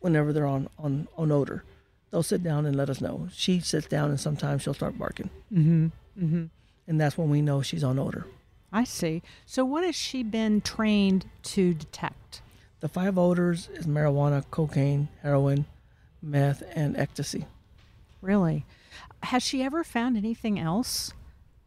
whenever 0.00 0.32
they're 0.32 0.46
on 0.46 0.68
on 0.78 1.08
on 1.16 1.30
odor, 1.32 1.64
they'll 2.10 2.22
sit 2.22 2.42
down 2.42 2.66
and 2.66 2.76
let 2.76 2.90
us 2.90 3.00
know. 3.00 3.28
She 3.32 3.60
sits 3.60 3.86
down, 3.86 4.10
and 4.10 4.20
sometimes 4.20 4.62
she'll 4.62 4.74
start 4.74 4.98
barking 4.98 5.30
Mm-hmm. 5.52 5.86
Mm-hmm. 6.22 6.44
and 6.86 7.00
that's 7.00 7.16
when 7.18 7.30
we 7.30 7.40
know 7.42 7.62
she's 7.62 7.84
on 7.84 7.98
odor. 7.98 8.26
I 8.72 8.84
see. 8.84 9.22
So, 9.46 9.64
what 9.64 9.84
has 9.84 9.96
she 9.96 10.22
been 10.22 10.60
trained 10.60 11.26
to 11.44 11.74
detect? 11.74 12.42
The 12.80 12.88
five 12.88 13.18
odors 13.18 13.68
is 13.74 13.86
marijuana, 13.86 14.44
cocaine, 14.50 15.08
heroin, 15.22 15.66
meth, 16.22 16.62
and 16.74 16.96
ecstasy. 16.96 17.46
Really? 18.22 18.64
Has 19.22 19.42
she 19.42 19.62
ever 19.62 19.84
found 19.84 20.16
anything 20.16 20.58
else 20.58 21.12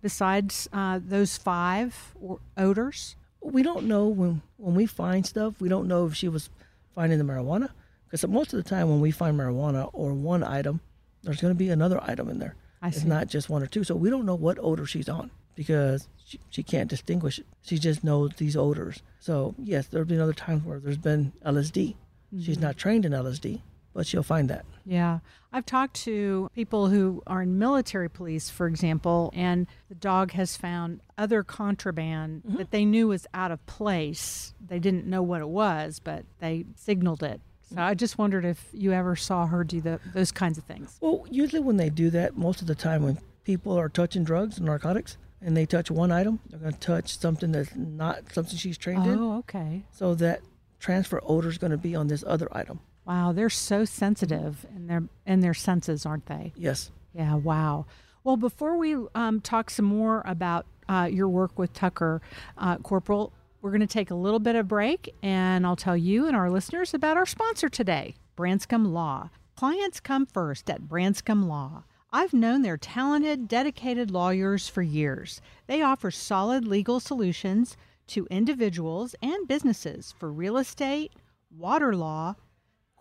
besides 0.01 0.67
uh, 0.73 0.99
those 1.05 1.37
five 1.37 2.13
or 2.21 2.39
odors? 2.57 3.15
We 3.41 3.63
don't 3.63 3.85
know 3.87 4.07
when 4.07 4.41
when 4.57 4.75
we 4.75 4.85
find 4.85 5.25
stuff. 5.25 5.59
We 5.59 5.69
don't 5.69 5.87
know 5.87 6.05
if 6.05 6.15
she 6.15 6.27
was 6.29 6.49
finding 6.95 7.17
the 7.17 7.25
marijuana 7.25 7.69
because 8.05 8.25
most 8.27 8.53
of 8.53 8.63
the 8.63 8.69
time 8.69 8.89
when 8.89 9.01
we 9.01 9.11
find 9.11 9.37
marijuana 9.37 9.89
or 9.93 10.13
one 10.13 10.43
item, 10.43 10.79
there's 11.23 11.41
going 11.41 11.53
to 11.53 11.57
be 11.57 11.69
another 11.69 11.99
item 12.03 12.29
in 12.29 12.39
there. 12.39 12.55
I 12.81 12.89
see. 12.91 12.97
it's 12.97 13.05
not 13.05 13.27
just 13.27 13.49
one 13.49 13.63
or 13.63 13.67
two. 13.67 13.83
So 13.83 13.95
we 13.95 14.09
don't 14.09 14.25
know 14.25 14.35
what 14.35 14.57
odor 14.61 14.85
she's 14.85 15.07
on 15.09 15.31
because 15.55 16.07
she, 16.25 16.39
she 16.49 16.63
can't 16.63 16.89
distinguish 16.89 17.39
it. 17.39 17.45
She 17.61 17.77
just 17.77 18.03
knows 18.03 18.31
these 18.37 18.55
odors. 18.57 19.01
So 19.19 19.55
yes, 19.57 19.87
there 19.87 20.01
have 20.01 20.07
been 20.07 20.19
other 20.19 20.33
times 20.33 20.63
where 20.65 20.79
there's 20.79 20.97
been 20.97 21.31
LSD. 21.45 21.95
She's 22.41 22.57
Mhm. 22.57 22.61
not 22.61 22.77
trained 22.77 23.05
in 23.05 23.11
LSD, 23.13 23.61
but 23.93 24.07
she'll 24.07 24.23
find 24.23 24.49
that. 24.49 24.65
Yeah. 24.85 25.19
I've 25.51 25.65
talked 25.65 25.95
to 26.03 26.49
people 26.55 26.87
who 26.87 27.21
are 27.27 27.43
in 27.43 27.59
military 27.59 28.09
police, 28.09 28.49
for 28.49 28.67
example, 28.67 29.31
and 29.35 29.67
the 29.87 29.95
dog 29.95 30.31
has 30.31 30.57
found 30.57 31.01
other 31.17 31.43
contraband 31.43 32.43
mm-hmm. 32.43 32.57
that 32.57 32.71
they 32.71 32.85
knew 32.85 33.09
was 33.09 33.27
out 33.33 33.51
of 33.51 33.63
place. 33.67 34.53
They 34.65 34.79
didn't 34.79 35.05
know 35.05 35.21
what 35.21 35.41
it 35.41 35.47
was, 35.47 35.99
but 35.99 36.25
they 36.39 36.65
signaled 36.75 37.21
it. 37.21 37.39
So 37.73 37.81
I 37.81 37.93
just 37.93 38.17
wondered 38.17 38.45
if 38.45 38.67
you 38.73 38.93
ever 38.93 39.15
saw 39.15 39.47
her 39.47 39.63
do 39.63 39.81
the, 39.81 39.99
those 40.13 40.31
kinds 40.31 40.57
of 40.57 40.63
things. 40.63 40.97
Well, 41.01 41.25
usually 41.29 41.61
when 41.61 41.77
they 41.77 41.89
do 41.89 42.09
that, 42.11 42.37
most 42.37 42.61
of 42.61 42.67
the 42.67 42.75
time 42.75 43.03
when 43.03 43.19
people 43.43 43.77
are 43.77 43.89
touching 43.89 44.23
drugs 44.23 44.57
and 44.57 44.65
narcotics 44.65 45.17
and 45.41 45.55
they 45.57 45.65
touch 45.65 45.89
one 45.91 46.11
item, 46.11 46.39
they're 46.49 46.59
going 46.59 46.73
to 46.73 46.79
touch 46.79 47.17
something 47.17 47.51
that's 47.51 47.75
not 47.75 48.31
something 48.31 48.57
she's 48.57 48.77
trained 48.77 49.05
in. 49.05 49.19
Oh, 49.19 49.37
okay. 49.39 49.83
So 49.91 50.15
that 50.15 50.41
transfer 50.79 51.21
odor 51.23 51.49
is 51.49 51.57
going 51.57 51.71
to 51.71 51.77
be 51.77 51.95
on 51.95 52.07
this 52.07 52.23
other 52.25 52.47
item. 52.51 52.79
Wow, 53.05 53.33
they're 53.33 53.49
so 53.49 53.85
sensitive 53.85 54.65
in 54.75 54.87
their 54.87 55.03
in 55.25 55.41
their 55.41 55.53
senses, 55.53 56.05
aren't 56.05 56.25
they? 56.27 56.53
Yes. 56.55 56.91
Yeah. 57.13 57.35
Wow. 57.35 57.85
Well, 58.23 58.37
before 58.37 58.77
we 58.77 58.95
um, 59.13 59.41
talk 59.41 59.69
some 59.69 59.85
more 59.85 60.23
about 60.25 60.65
uh, 60.87 61.09
your 61.11 61.27
work 61.27 61.59
with 61.59 61.73
Tucker, 61.73 62.21
uh, 62.57 62.77
Corporal, 62.77 63.33
we're 63.61 63.71
going 63.71 63.81
to 63.81 63.87
take 63.87 64.11
a 64.11 64.15
little 64.15 64.39
bit 64.39 64.55
of 64.55 64.67
break, 64.67 65.13
and 65.21 65.65
I'll 65.65 65.75
tell 65.75 65.97
you 65.97 66.27
and 66.27 66.35
our 66.35 66.49
listeners 66.49 66.93
about 66.93 67.17
our 67.17 67.25
sponsor 67.25 67.67
today, 67.69 68.15
Branscombe 68.35 68.87
Law. 68.93 69.29
Clients 69.55 69.99
come 69.99 70.25
first 70.25 70.69
at 70.69 70.87
Branscombe 70.87 71.47
Law. 71.47 71.83
I've 72.11 72.33
known 72.33 72.61
their 72.61 72.77
talented, 72.77 73.47
dedicated 73.47 74.11
lawyers 74.11 74.69
for 74.69 74.81
years. 74.81 75.41
They 75.67 75.81
offer 75.81 76.11
solid 76.11 76.65
legal 76.65 76.99
solutions 76.99 77.75
to 78.07 78.27
individuals 78.29 79.15
and 79.21 79.47
businesses 79.47 80.13
for 80.17 80.31
real 80.31 80.57
estate, 80.57 81.13
water 81.49 81.95
law, 81.95 82.35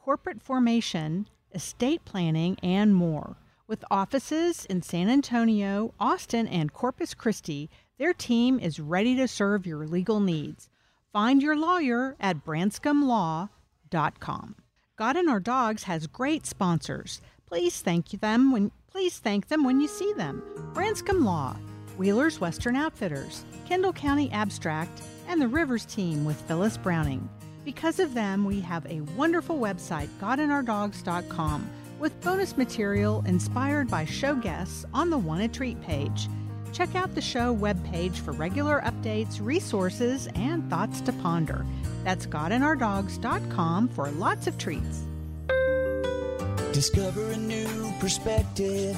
corporate 0.02 0.42
formation, 0.42 1.28
estate 1.54 2.04
planning, 2.04 2.58
and 2.62 2.94
more. 2.94 3.36
With 3.68 3.84
offices 3.90 4.66
in 4.66 4.82
San 4.82 5.08
Antonio, 5.08 5.94
Austin, 6.00 6.48
and 6.48 6.72
Corpus 6.72 7.14
Christi, 7.14 7.70
their 7.98 8.12
team 8.12 8.58
is 8.58 8.80
ready 8.80 9.14
to 9.16 9.28
serve 9.28 9.64
your 9.64 9.86
legal 9.86 10.18
needs. 10.18 10.68
Find 11.12 11.40
your 11.40 11.56
lawyer 11.56 12.16
at 12.18 12.44
branscombelaw.com. 12.44 14.56
God 14.96 15.16
and 15.16 15.30
Our 15.30 15.40
Dogs 15.40 15.84
has 15.84 16.06
great 16.08 16.46
sponsors. 16.46 17.20
Please 17.46 17.80
thank 17.80 18.10
them 18.10 18.50
when 18.50 18.72
please 18.90 19.18
thank 19.18 19.46
them 19.48 19.64
when 19.64 19.80
you 19.80 19.88
see 19.88 20.12
them. 20.14 20.42
Branscombe 20.74 21.24
Law, 21.24 21.56
Wheeler's 21.96 22.40
Western 22.40 22.76
Outfitters, 22.76 23.44
Kendall 23.66 23.92
County 23.92 24.30
Abstract, 24.32 25.02
and 25.28 25.40
the 25.40 25.48
Rivers 25.48 25.86
team 25.86 26.24
with 26.24 26.40
Phyllis 26.42 26.76
Browning. 26.76 27.28
Because 27.64 28.00
of 28.00 28.14
them, 28.14 28.44
we 28.44 28.60
have 28.60 28.84
a 28.86 29.02
wonderful 29.16 29.58
website, 29.58 30.08
godandourdogs.com, 30.20 31.70
with 32.00 32.20
bonus 32.20 32.56
material 32.56 33.22
inspired 33.26 33.88
by 33.88 34.04
show 34.04 34.34
guests 34.34 34.84
on 34.92 35.10
the 35.10 35.18
Wanted 35.18 35.54
Treat 35.54 35.80
page. 35.82 36.28
Check 36.72 36.94
out 36.96 37.14
the 37.14 37.20
show 37.20 37.54
webpage 37.54 38.16
for 38.16 38.32
regular 38.32 38.80
updates, 38.80 39.38
resources, 39.40 40.26
and 40.34 40.68
thoughts 40.68 41.00
to 41.02 41.12
ponder. 41.12 41.64
That's 42.02 42.26
godandourdogs.com 42.26 43.88
for 43.90 44.10
lots 44.12 44.46
of 44.46 44.58
treats. 44.58 45.04
Discover 46.72 47.32
a 47.32 47.36
new 47.36 47.92
perspective. 48.00 48.96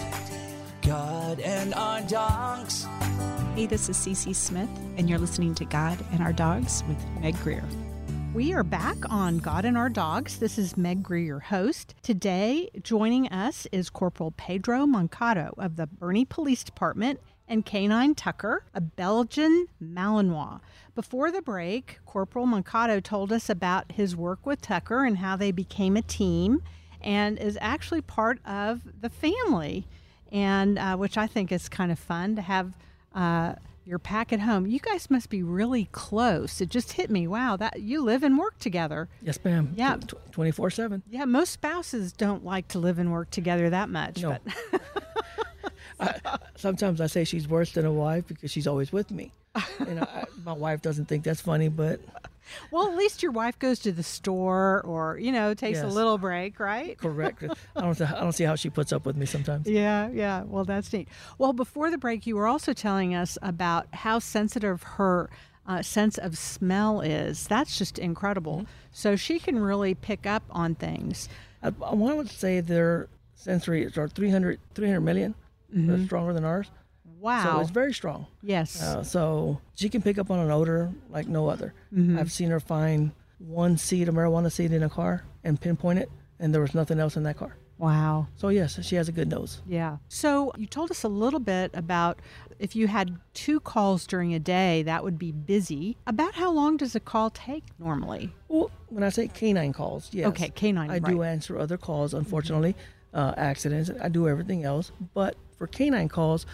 God 0.80 1.40
and 1.40 1.74
our 1.74 2.00
dogs. 2.02 2.86
Hey, 3.54 3.66
this 3.66 3.88
is 3.88 3.96
Cece 3.96 4.34
Smith, 4.34 4.68
and 4.96 5.08
you're 5.10 5.18
listening 5.18 5.54
to 5.56 5.64
God 5.64 5.98
and 6.12 6.22
Our 6.22 6.32
Dogs 6.32 6.84
with 6.88 6.98
Meg 7.20 7.38
Greer. 7.42 7.64
We 8.34 8.52
are 8.52 8.64
back 8.64 8.96
on 9.08 9.38
God 9.38 9.64
and 9.64 9.78
Our 9.78 9.88
Dogs. 9.88 10.38
This 10.38 10.58
is 10.58 10.76
Meg 10.76 11.04
Greer, 11.04 11.24
your 11.24 11.38
host. 11.38 11.94
Today, 12.02 12.68
joining 12.82 13.28
us 13.28 13.68
is 13.70 13.90
Corporal 13.90 14.32
Pedro 14.32 14.86
Moncado 14.86 15.54
of 15.56 15.76
the 15.76 15.86
Boerne 15.86 16.28
Police 16.28 16.64
Department 16.64 17.20
and 17.46 17.64
Canine 17.64 18.16
Tucker, 18.16 18.64
a 18.74 18.80
Belgian 18.80 19.68
Malinois. 19.80 20.58
Before 20.96 21.30
the 21.30 21.42
break, 21.42 22.00
Corporal 22.06 22.44
Moncado 22.44 23.00
told 23.00 23.30
us 23.30 23.48
about 23.48 23.92
his 23.92 24.16
work 24.16 24.44
with 24.44 24.60
Tucker 24.60 25.04
and 25.04 25.18
how 25.18 25.36
they 25.36 25.52
became 25.52 25.96
a 25.96 26.02
team 26.02 26.60
and 27.00 27.38
is 27.38 27.56
actually 27.60 28.00
part 28.00 28.44
of 28.44 28.80
the 29.00 29.10
family, 29.10 29.86
and 30.32 30.76
uh, 30.76 30.96
which 30.96 31.16
I 31.16 31.28
think 31.28 31.52
is 31.52 31.68
kind 31.68 31.92
of 31.92 32.00
fun 32.00 32.34
to 32.34 32.42
have. 32.42 32.74
Uh, 33.14 33.54
your 33.84 33.98
pack 33.98 34.32
at 34.32 34.40
home. 34.40 34.66
You 34.66 34.78
guys 34.78 35.10
must 35.10 35.28
be 35.28 35.42
really 35.42 35.88
close. 35.92 36.60
It 36.60 36.68
just 36.70 36.92
hit 36.92 37.10
me. 37.10 37.26
Wow, 37.26 37.56
that 37.56 37.80
you 37.80 38.02
live 38.02 38.22
and 38.22 38.38
work 38.38 38.58
together. 38.58 39.08
Yes, 39.22 39.38
ma'am. 39.44 39.72
Yeah. 39.76 39.98
Twenty 40.32 40.50
four 40.50 40.70
seven. 40.70 41.02
Yeah, 41.10 41.24
most 41.24 41.50
spouses 41.52 42.12
don't 42.12 42.44
like 42.44 42.68
to 42.68 42.78
live 42.78 42.98
and 42.98 43.12
work 43.12 43.30
together 43.30 43.70
that 43.70 43.88
much. 43.88 44.22
No. 44.22 44.38
But 45.98 46.40
Sometimes 46.56 47.00
I 47.00 47.06
say 47.06 47.24
she's 47.24 47.46
worse 47.48 47.72
than 47.72 47.84
a 47.84 47.92
wife 47.92 48.26
because 48.26 48.50
she's 48.50 48.66
always 48.66 48.92
with 48.92 49.10
me. 49.10 49.32
And 49.78 50.00
I, 50.00 50.24
my 50.44 50.52
wife 50.52 50.82
doesn't 50.82 51.06
think 51.06 51.24
that's 51.24 51.40
funny, 51.40 51.68
but 51.68 52.00
well, 52.70 52.88
at 52.88 52.96
least 52.96 53.22
your 53.22 53.32
wife 53.32 53.58
goes 53.58 53.78
to 53.80 53.92
the 53.92 54.02
store 54.02 54.82
or 54.84 55.18
you 55.18 55.32
know 55.32 55.54
takes 55.54 55.80
a 55.80 55.86
little 55.88 56.18
break, 56.18 56.60
right? 56.60 56.96
correct. 56.98 57.42
I 57.76 57.80
don't. 57.80 58.00
I 58.00 58.20
don't 58.20 58.32
see 58.32 58.44
how 58.44 58.54
she 58.56 58.70
puts 58.70 58.92
up 58.92 59.06
with 59.06 59.16
me 59.16 59.26
sometimes. 59.26 59.66
Yeah, 59.68 60.08
yeah. 60.12 60.42
Well, 60.44 60.64
that's 60.64 60.92
neat. 60.92 61.08
Well, 61.38 61.52
before 61.52 61.90
the 61.90 61.98
break, 61.98 62.26
you 62.26 62.36
were 62.36 62.46
also 62.46 62.72
telling 62.72 63.14
us 63.14 63.38
about 63.42 63.86
how 63.94 64.18
sensitive 64.18 64.82
her 64.82 65.30
uh, 65.66 65.82
sense 65.82 66.18
of 66.18 66.36
smell 66.36 67.00
is. 67.00 67.46
That's 67.46 67.78
just 67.78 67.98
incredible. 67.98 68.66
So 68.92 69.16
she 69.16 69.38
can 69.38 69.58
really 69.58 69.94
pick 69.94 70.26
up 70.26 70.42
on 70.50 70.74
things. 70.74 71.28
I, 71.62 71.68
I 71.68 71.94
want 71.94 72.28
to 72.28 72.34
say 72.36 72.60
their 72.60 73.08
sensory 73.34 73.86
are 73.96 74.08
300, 74.08 74.60
300 74.74 75.00
million. 75.00 75.34
Mhm. 75.74 76.04
stronger 76.06 76.32
than 76.32 76.44
ours. 76.44 76.70
Wow. 77.24 77.54
So 77.54 77.60
it's 77.60 77.70
very 77.70 77.94
strong. 77.94 78.26
Yes. 78.42 78.82
Uh, 78.82 79.02
so 79.02 79.58
she 79.74 79.88
can 79.88 80.02
pick 80.02 80.18
up 80.18 80.30
on 80.30 80.38
an 80.40 80.50
odor 80.50 80.92
like 81.08 81.26
no 81.26 81.48
other. 81.48 81.72
Mhm. 81.90 82.18
I've 82.18 82.30
seen 82.30 82.50
her 82.50 82.60
find 82.60 83.12
one 83.38 83.78
seed, 83.78 84.10
a 84.10 84.12
marijuana 84.12 84.52
seed 84.52 84.72
in 84.72 84.82
a 84.82 84.90
car, 84.90 85.24
and 85.42 85.58
pinpoint 85.58 86.00
it, 86.00 86.10
and 86.38 86.52
there 86.52 86.60
was 86.60 86.74
nothing 86.74 87.00
else 87.00 87.16
in 87.16 87.22
that 87.22 87.38
car. 87.38 87.56
Wow. 87.78 88.26
So 88.36 88.48
yes, 88.50 88.78
she 88.84 88.96
has 88.96 89.08
a 89.08 89.12
good 89.12 89.28
nose. 89.30 89.62
Yeah. 89.66 89.96
So 90.08 90.52
you 90.58 90.66
told 90.66 90.90
us 90.90 91.02
a 91.02 91.08
little 91.08 91.40
bit 91.40 91.70
about 91.72 92.20
if 92.58 92.76
you 92.76 92.88
had 92.88 93.16
two 93.32 93.58
calls 93.58 94.06
during 94.06 94.34
a 94.34 94.38
day, 94.38 94.82
that 94.82 95.02
would 95.02 95.18
be 95.18 95.32
busy. 95.32 95.96
About 96.06 96.34
how 96.34 96.52
long 96.52 96.76
does 96.76 96.94
a 96.94 97.00
call 97.00 97.30
take 97.30 97.64
normally? 97.78 98.34
Well, 98.48 98.70
when 98.90 99.02
I 99.02 99.08
say 99.08 99.28
canine 99.28 99.72
calls, 99.72 100.10
yes. 100.12 100.26
Okay, 100.28 100.50
canine, 100.50 100.90
I 100.90 100.98
do 100.98 101.22
answer 101.22 101.58
other 101.58 101.78
calls, 101.78 102.12
unfortunately, 102.12 102.76
uh, 103.14 103.32
accidents. 103.38 103.90
I 103.98 104.10
do 104.10 104.28
everything 104.28 104.62
else. 104.64 104.92
But 105.14 105.36
for 105.56 105.66
canine 105.66 106.08
calls, 106.08 106.46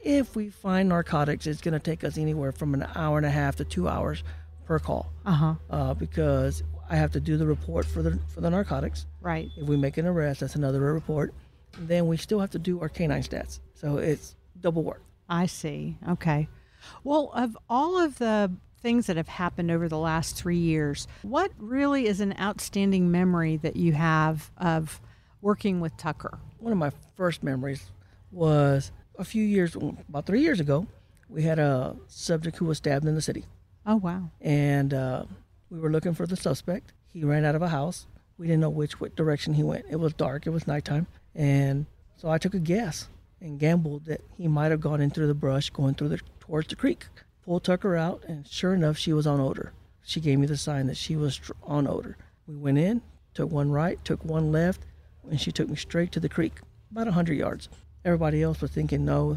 if 0.00 0.36
we 0.36 0.50
find 0.50 0.88
narcotics, 0.88 1.46
it's 1.46 1.60
going 1.60 1.72
to 1.74 1.80
take 1.80 2.04
us 2.04 2.18
anywhere 2.18 2.52
from 2.52 2.74
an 2.74 2.86
hour 2.94 3.16
and 3.16 3.26
a 3.26 3.30
half 3.30 3.56
to 3.56 3.64
two 3.64 3.88
hours 3.88 4.22
per 4.64 4.78
call 4.78 5.10
Uh-huh. 5.24 5.54
uh, 5.70 5.94
because 5.94 6.62
I 6.90 6.96
have 6.96 7.12
to 7.12 7.20
do 7.20 7.36
the 7.36 7.46
report 7.46 7.84
for 7.86 8.02
the 8.02 8.18
for 8.28 8.40
the 8.40 8.50
narcotics. 8.50 9.06
Right. 9.20 9.50
If 9.56 9.66
we 9.68 9.76
make 9.76 9.96
an 9.98 10.06
arrest, 10.06 10.40
that's 10.40 10.54
another 10.56 10.80
report. 10.80 11.32
And 11.76 11.88
then 11.88 12.06
we 12.06 12.16
still 12.16 12.40
have 12.40 12.50
to 12.50 12.58
do 12.58 12.80
our 12.80 12.88
canine 12.88 13.22
stats. 13.22 13.60
So 13.74 13.98
it's 13.98 14.36
double 14.60 14.82
work. 14.82 15.02
I 15.28 15.46
see. 15.46 15.96
Okay. 16.08 16.48
Well, 17.04 17.30
of 17.34 17.56
all 17.68 17.98
of 17.98 18.18
the 18.18 18.52
things 18.80 19.06
that 19.06 19.16
have 19.16 19.28
happened 19.28 19.70
over 19.70 19.88
the 19.88 19.98
last 19.98 20.36
three 20.36 20.56
years, 20.58 21.06
what 21.22 21.50
really 21.58 22.06
is 22.06 22.20
an 22.20 22.34
outstanding 22.40 23.10
memory 23.10 23.56
that 23.58 23.76
you 23.76 23.92
have 23.94 24.50
of 24.56 25.00
working 25.42 25.80
with 25.80 25.96
Tucker? 25.96 26.38
One 26.58 26.72
of 26.72 26.78
my 26.78 26.92
first 27.16 27.42
memories 27.42 27.90
was 28.32 28.92
a 29.18 29.24
few 29.24 29.42
years, 29.42 29.76
about 30.08 30.26
three 30.26 30.40
years 30.40 30.60
ago, 30.60 30.86
we 31.28 31.42
had 31.42 31.58
a 31.58 31.96
subject 32.06 32.56
who 32.56 32.64
was 32.64 32.78
stabbed 32.78 33.06
in 33.06 33.14
the 33.14 33.20
city. 33.22 33.44
Oh, 33.84 33.96
wow. 33.96 34.30
And 34.40 34.94
uh, 34.94 35.24
we 35.70 35.78
were 35.80 35.90
looking 35.90 36.14
for 36.14 36.26
the 36.26 36.36
suspect. 36.36 36.92
He 37.12 37.24
ran 37.24 37.44
out 37.44 37.54
of 37.54 37.62
a 37.62 37.68
house. 37.68 38.06
We 38.38 38.46
didn't 38.46 38.60
know 38.60 38.70
which, 38.70 39.00
which 39.00 39.16
direction 39.16 39.54
he 39.54 39.62
went. 39.62 39.86
It 39.90 39.96
was 39.96 40.14
dark, 40.14 40.46
it 40.46 40.50
was 40.50 40.66
nighttime. 40.66 41.06
And 41.34 41.86
so 42.16 42.30
I 42.30 42.38
took 42.38 42.54
a 42.54 42.60
guess 42.60 43.08
and 43.40 43.58
gambled 43.58 44.06
that 44.06 44.22
he 44.36 44.48
might 44.48 44.70
have 44.70 44.80
gone 44.80 45.00
into 45.00 45.26
the 45.26 45.34
brush 45.34 45.70
going 45.70 45.94
through 45.94 46.08
the 46.08 46.20
towards 46.40 46.68
the 46.68 46.76
creek. 46.76 47.06
Pulled 47.44 47.64
Tucker 47.64 47.96
out, 47.96 48.24
and 48.28 48.46
sure 48.46 48.74
enough, 48.74 48.96
she 48.96 49.12
was 49.12 49.26
on 49.26 49.40
odor. 49.40 49.72
She 50.02 50.20
gave 50.20 50.38
me 50.38 50.46
the 50.46 50.56
sign 50.56 50.86
that 50.86 50.96
she 50.96 51.16
was 51.16 51.40
on 51.62 51.86
odor. 51.86 52.16
We 52.46 52.56
went 52.56 52.78
in, 52.78 53.02
took 53.34 53.50
one 53.50 53.70
right, 53.70 54.02
took 54.04 54.24
one 54.24 54.52
left, 54.52 54.82
and 55.30 55.40
she 55.40 55.52
took 55.52 55.68
me 55.68 55.76
straight 55.76 56.12
to 56.12 56.20
the 56.20 56.28
creek, 56.28 56.60
about 56.90 57.08
a 57.08 57.12
hundred 57.12 57.36
yards. 57.36 57.68
Everybody 58.08 58.42
else 58.42 58.62
was 58.62 58.70
thinking, 58.70 59.04
no, 59.04 59.36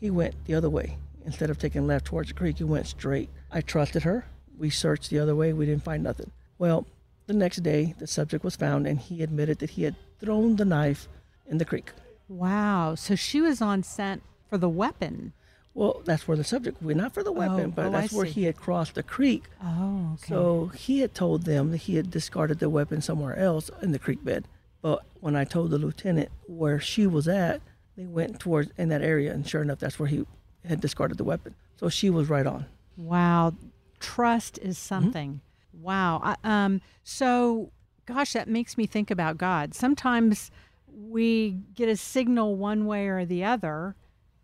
he 0.00 0.10
went 0.10 0.34
the 0.44 0.54
other 0.54 0.68
way. 0.68 0.98
Instead 1.24 1.48
of 1.48 1.60
taking 1.60 1.86
left 1.86 2.06
towards 2.06 2.26
the 2.26 2.34
creek, 2.34 2.58
he 2.58 2.64
went 2.64 2.88
straight. 2.88 3.28
I 3.52 3.60
trusted 3.60 4.02
her. 4.02 4.26
We 4.58 4.68
searched 4.68 5.10
the 5.10 5.20
other 5.20 5.36
way. 5.36 5.52
We 5.52 5.64
didn't 5.64 5.84
find 5.84 6.02
nothing. 6.02 6.32
Well, 6.58 6.88
the 7.28 7.34
next 7.34 7.58
day, 7.58 7.94
the 8.00 8.08
subject 8.08 8.42
was 8.42 8.56
found, 8.56 8.88
and 8.88 8.98
he 8.98 9.22
admitted 9.22 9.60
that 9.60 9.70
he 9.70 9.84
had 9.84 9.94
thrown 10.18 10.56
the 10.56 10.64
knife 10.64 11.06
in 11.46 11.58
the 11.58 11.64
creek. 11.64 11.92
Wow. 12.28 12.96
So 12.96 13.14
she 13.14 13.40
was 13.40 13.62
on 13.62 13.84
scent 13.84 14.24
for 14.48 14.58
the 14.58 14.68
weapon. 14.68 15.32
Well, 15.72 16.02
that's 16.04 16.26
where 16.26 16.36
the 16.36 16.42
subject 16.42 16.82
went, 16.82 16.98
not 16.98 17.14
for 17.14 17.22
the 17.22 17.30
oh, 17.30 17.34
weapon, 17.34 17.66
Oh, 17.66 17.72
but 17.76 17.84
oh, 17.84 17.88
I 17.90 18.00
that's 18.00 18.12
where 18.12 18.26
see. 18.26 18.32
he 18.32 18.42
had 18.42 18.56
crossed 18.56 18.96
the 18.96 19.04
creek. 19.04 19.44
Oh, 19.62 20.14
okay. 20.14 20.26
So 20.26 20.72
he 20.74 20.98
had 20.98 21.14
told 21.14 21.44
them 21.44 21.70
that 21.70 21.76
he 21.76 21.94
had 21.94 22.10
discarded 22.10 22.58
the 22.58 22.68
weapon 22.70 23.02
somewhere 23.02 23.36
else 23.36 23.70
in 23.80 23.92
the 23.92 24.00
creek 24.00 24.24
bed. 24.24 24.48
But 24.82 25.04
when 25.20 25.36
I 25.36 25.44
told 25.44 25.70
the 25.70 25.78
lieutenant 25.78 26.30
where 26.48 26.80
she 26.80 27.06
was 27.06 27.28
at, 27.28 27.60
they 27.96 28.06
went 28.06 28.38
towards 28.40 28.70
in 28.78 28.88
that 28.90 29.02
area, 29.02 29.32
and 29.32 29.46
sure 29.46 29.62
enough, 29.62 29.78
that's 29.78 29.98
where 29.98 30.08
he 30.08 30.24
had 30.64 30.80
discarded 30.80 31.18
the 31.18 31.24
weapon. 31.24 31.54
So 31.76 31.88
she 31.88 32.10
was 32.10 32.28
right 32.28 32.46
on. 32.46 32.66
Wow, 32.96 33.54
trust 33.98 34.58
is 34.58 34.78
something. 34.78 35.40
Wow. 35.72 36.20
I, 36.22 36.36
um. 36.44 36.80
So, 37.04 37.70
gosh, 38.06 38.32
that 38.34 38.48
makes 38.48 38.76
me 38.76 38.86
think 38.86 39.10
about 39.10 39.38
God. 39.38 39.74
Sometimes 39.74 40.50
we 40.92 41.58
get 41.74 41.88
a 41.88 41.96
signal 41.96 42.56
one 42.56 42.86
way 42.86 43.08
or 43.08 43.24
the 43.24 43.44
other, 43.44 43.94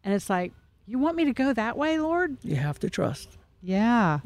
and 0.05 0.15
it's 0.15 0.31
like, 0.31 0.53
"You 0.87 0.99
want 0.99 1.17
me 1.17 1.25
to 1.27 1.33
go 1.33 1.53
that 1.53 1.77
way, 1.77 1.99
Lord?" 1.99 2.37
You 2.43 2.57
have 2.57 2.79
to 2.81 2.91
trust. 2.91 3.37
Yeah. 3.63 4.21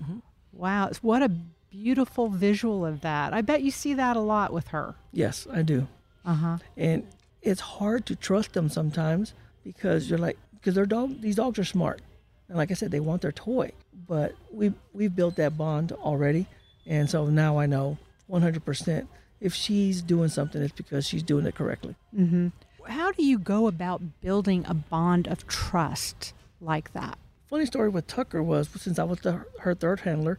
Wow. 0.52 0.84
It's- 0.86 1.02
What 1.02 1.22
a 1.22 1.28
beautiful 1.70 2.28
visual 2.28 2.84
of 2.84 3.00
that. 3.00 3.32
I 3.32 3.40
bet 3.42 3.62
you 3.62 3.70
see 3.70 3.94
that 3.94 4.16
a 4.16 4.20
lot 4.20 4.52
with 4.52 4.68
her. 4.68 4.94
Yes, 5.12 5.46
I 5.52 5.62
do. 5.62 5.86
Uh 6.24 6.34
huh. 6.34 6.58
And 6.76 7.06
it's 7.42 7.60
hard 7.60 8.06
to 8.06 8.16
trust 8.16 8.52
them 8.52 8.68
sometimes 8.68 9.34
because 9.64 10.08
you're 10.10 10.18
like, 10.18 10.38
because 10.54 10.74
their 10.74 10.86
dog, 10.86 11.20
these 11.20 11.36
dogs 11.36 11.58
are 11.58 11.64
smart, 11.64 12.00
and 12.48 12.56
like 12.58 12.70
I 12.70 12.74
said, 12.74 12.90
they 12.90 13.00
want 13.00 13.22
their 13.22 13.32
toy. 13.32 13.72
But 14.06 14.34
we 14.52 14.72
we've 14.92 15.14
built 15.14 15.36
that 15.36 15.56
bond 15.56 15.92
already, 15.92 16.46
and 16.86 17.08
so 17.08 17.26
now 17.26 17.58
I 17.58 17.66
know 17.66 17.98
100% 18.30 19.06
if 19.40 19.54
she's 19.54 20.02
doing 20.02 20.28
something, 20.28 20.60
it's 20.60 20.72
because 20.72 21.06
she's 21.06 21.22
doing 21.22 21.46
it 21.46 21.54
correctly. 21.54 21.94
Mm-hmm. 22.16 22.48
How 22.86 23.10
do 23.12 23.24
you 23.24 23.38
go 23.38 23.66
about 23.66 24.20
building 24.20 24.64
a 24.68 24.74
bond 24.74 25.26
of 25.28 25.46
trust 25.46 26.34
like 26.60 26.92
that? 26.92 27.18
Funny 27.48 27.64
story 27.66 27.88
with 27.88 28.06
Tucker 28.06 28.42
was 28.42 28.68
since 28.76 28.98
I 28.98 29.04
was 29.04 29.20
the, 29.20 29.44
her 29.60 29.74
third 29.74 30.00
handler, 30.00 30.38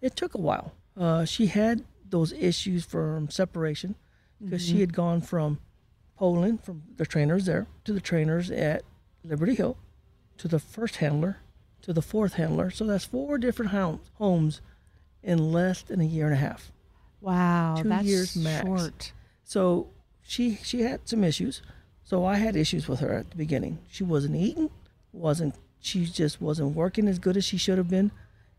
it 0.00 0.14
took 0.16 0.34
a 0.34 0.38
while. 0.38 0.72
Uh, 0.96 1.24
she 1.24 1.46
had 1.46 1.84
those 2.08 2.32
issues 2.34 2.84
from 2.84 3.30
separation 3.30 3.94
because 4.42 4.62
Mhm. 4.62 4.68
she 4.70 4.80
had 4.80 4.92
gone 4.92 5.20
from 5.22 5.58
Poland, 6.22 6.62
from 6.62 6.84
the 6.98 7.04
trainers 7.04 7.46
there, 7.46 7.66
to 7.84 7.92
the 7.92 8.00
trainers 8.00 8.48
at 8.48 8.84
Liberty 9.24 9.56
Hill, 9.56 9.76
to 10.38 10.46
the 10.46 10.60
first 10.60 10.98
handler, 10.98 11.38
to 11.80 11.92
the 11.92 12.00
fourth 12.00 12.34
handler. 12.34 12.70
So 12.70 12.84
that's 12.84 13.04
four 13.04 13.38
different 13.38 13.72
homes 13.72 14.60
in 15.24 15.50
less 15.50 15.82
than 15.82 16.00
a 16.00 16.04
year 16.04 16.26
and 16.26 16.34
a 16.34 16.38
half. 16.38 16.70
Wow, 17.20 17.74
two 17.82 17.88
that's 17.88 18.04
years 18.04 18.36
max. 18.36 18.64
short. 18.64 19.12
So 19.42 19.88
she 20.22 20.60
she 20.62 20.82
had 20.82 21.08
some 21.08 21.24
issues. 21.24 21.60
So 22.04 22.24
I 22.24 22.36
had 22.36 22.54
issues 22.54 22.86
with 22.86 23.00
her 23.00 23.12
at 23.12 23.30
the 23.30 23.36
beginning. 23.36 23.80
She 23.90 24.04
wasn't 24.04 24.36
eating, 24.36 24.70
wasn't 25.12 25.56
she 25.80 26.04
just 26.04 26.40
wasn't 26.40 26.76
working 26.76 27.08
as 27.08 27.18
good 27.18 27.36
as 27.36 27.44
she 27.44 27.56
should 27.56 27.78
have 27.78 27.90
been, 27.90 28.12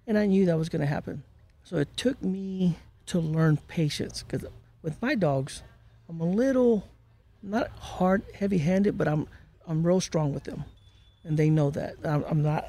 and 0.06 0.18
I 0.18 0.26
knew 0.26 0.46
that 0.48 0.58
was 0.58 0.68
going 0.68 0.82
to 0.82 0.86
happen. 0.86 1.24
So 1.64 1.78
it 1.78 1.96
took 1.96 2.22
me 2.22 2.76
to 3.06 3.22
learn 3.22 3.56
patience 3.70 4.22
because 4.22 4.46
with 4.82 5.02
my 5.02 5.16
dogs, 5.16 5.64
I'm 6.10 6.20
a 6.20 6.26
little 6.26 6.90
not 7.44 7.70
hard, 7.78 8.24
heavy-handed, 8.34 8.98
but 8.98 9.08
I'm 9.08 9.28
I'm 9.68 9.86
real 9.86 10.02
strong 10.02 10.34
with 10.34 10.46
them, 10.46 10.64
and 11.24 11.38
they 11.38 11.50
know 11.50 11.70
that. 11.72 11.96
I'm, 12.04 12.24
I'm 12.24 12.42
not. 12.42 12.66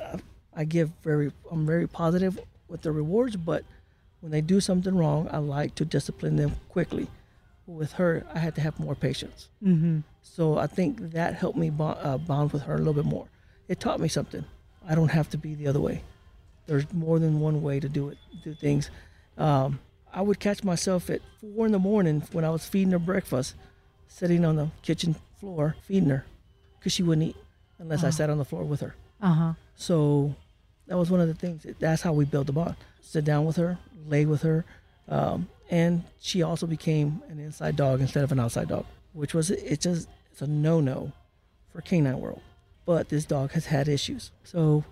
I 0.54 0.64
give 0.64 0.90
very. 1.02 1.32
I'm 1.50 1.64
very 1.66 1.86
positive 1.86 2.38
with 2.68 2.82
the 2.82 2.92
rewards, 2.92 3.36
but 3.36 3.64
when 4.20 4.32
they 4.32 4.40
do 4.40 4.60
something 4.60 4.96
wrong, 4.96 5.28
I 5.30 5.38
like 5.38 5.74
to 5.76 5.84
discipline 5.84 6.36
them 6.36 6.56
quickly. 6.68 7.08
With 7.66 7.92
her, 7.92 8.26
I 8.34 8.40
had 8.40 8.54
to 8.56 8.60
have 8.60 8.78
more 8.78 8.94
patience. 8.94 9.48
Mm-hmm. 9.62 10.00
So 10.22 10.58
I 10.58 10.66
think 10.66 11.12
that 11.12 11.34
helped 11.34 11.56
me 11.56 11.70
bond, 11.70 11.98
uh, 12.02 12.18
bond 12.18 12.52
with 12.52 12.62
her 12.62 12.74
a 12.74 12.78
little 12.78 12.92
bit 12.92 13.06
more. 13.06 13.26
It 13.68 13.80
taught 13.80 14.00
me 14.00 14.08
something. 14.08 14.44
I 14.86 14.94
don't 14.94 15.08
have 15.08 15.30
to 15.30 15.38
be 15.38 15.54
the 15.54 15.66
other 15.68 15.80
way. 15.80 16.02
There's 16.66 16.90
more 16.92 17.18
than 17.18 17.40
one 17.40 17.62
way 17.62 17.80
to 17.80 17.88
do 17.88 18.08
it, 18.08 18.18
do 18.42 18.54
things. 18.54 18.90
Um, 19.38 19.80
I 20.12 20.22
would 20.22 20.40
catch 20.40 20.62
myself 20.62 21.10
at 21.10 21.22
four 21.40 21.66
in 21.66 21.72
the 21.72 21.78
morning 21.78 22.22
when 22.32 22.44
I 22.44 22.50
was 22.50 22.66
feeding 22.66 22.92
her 22.92 22.98
breakfast, 22.98 23.54
sitting 24.08 24.44
on 24.44 24.56
the 24.56 24.68
kitchen 24.82 25.14
floor 25.40 25.76
feeding 25.82 26.08
her, 26.10 26.24
because 26.78 26.92
she 26.92 27.02
wouldn't 27.02 27.28
eat 27.28 27.36
unless 27.78 28.04
I 28.04 28.08
Oh. 28.08 28.10
sat 28.10 28.30
on 28.30 28.38
the 28.38 28.44
floor 28.44 28.64
with 28.64 28.80
her. 28.80 28.94
Uh 29.20 29.32
huh. 29.34 29.52
So 29.76 30.34
that 30.86 30.96
was 30.98 31.10
one 31.10 31.20
of 31.20 31.28
the 31.28 31.34
things. 31.34 31.66
That's 31.78 32.02
how 32.02 32.12
we 32.12 32.24
built 32.24 32.46
the 32.46 32.52
bond. 32.52 32.76
Sit 33.00 33.24
down 33.24 33.44
with 33.44 33.56
her, 33.56 33.78
lay 34.06 34.24
with 34.26 34.42
her, 34.42 34.64
um, 35.08 35.48
and 35.70 36.02
she 36.20 36.42
also 36.42 36.66
became 36.66 37.22
an 37.28 37.38
inside 37.38 37.76
dog 37.76 38.00
instead 38.00 38.24
of 38.24 38.32
an 38.32 38.40
outside 38.40 38.68
dog, 38.68 38.86
which 39.12 39.34
was 39.34 39.50
it's 39.50 39.84
just 39.84 40.08
it's 40.32 40.42
a 40.42 40.46
no 40.46 40.80
no 40.80 41.12
for 41.72 41.80
canine 41.80 42.20
world. 42.20 42.40
But 42.86 43.08
this 43.08 43.24
dog 43.24 43.52
has 43.52 43.66
had 43.66 43.88
issues, 43.88 44.30
so 44.44 44.84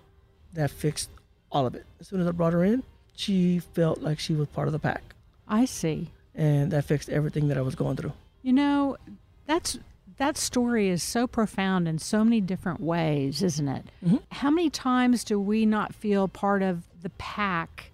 that 0.53 0.71
fixed 0.71 1.09
all 1.51 1.65
of 1.65 1.75
it. 1.75 1.85
As 1.99 2.07
soon 2.07 2.21
as 2.21 2.27
I 2.27 2.31
brought 2.31 2.53
her 2.53 2.63
in, 2.63 2.83
she 3.15 3.59
felt 3.59 4.01
like 4.01 4.19
she 4.19 4.33
was 4.33 4.47
part 4.49 4.67
of 4.67 4.71
the 4.71 4.79
pack, 4.79 5.03
I 5.47 5.65
see. 5.65 6.09
and 6.33 6.71
that 6.71 6.85
fixed 6.85 7.09
everything 7.09 7.47
that 7.49 7.57
I 7.57 7.61
was 7.61 7.75
going 7.75 7.95
through. 7.95 8.13
You 8.43 8.53
know, 8.53 8.97
that's 9.47 9.79
that 10.17 10.37
story 10.37 10.89
is 10.89 11.01
so 11.01 11.25
profound 11.25 11.87
in 11.87 11.97
so 11.97 12.23
many 12.23 12.39
different 12.39 12.79
ways, 12.79 13.41
isn't 13.41 13.67
it? 13.67 13.85
Mm-hmm. 14.05 14.17
How 14.31 14.51
many 14.51 14.69
times 14.69 15.23
do 15.23 15.39
we 15.39 15.65
not 15.65 15.95
feel 15.95 16.27
part 16.27 16.61
of 16.61 16.83
the 17.01 17.09
pack 17.11 17.91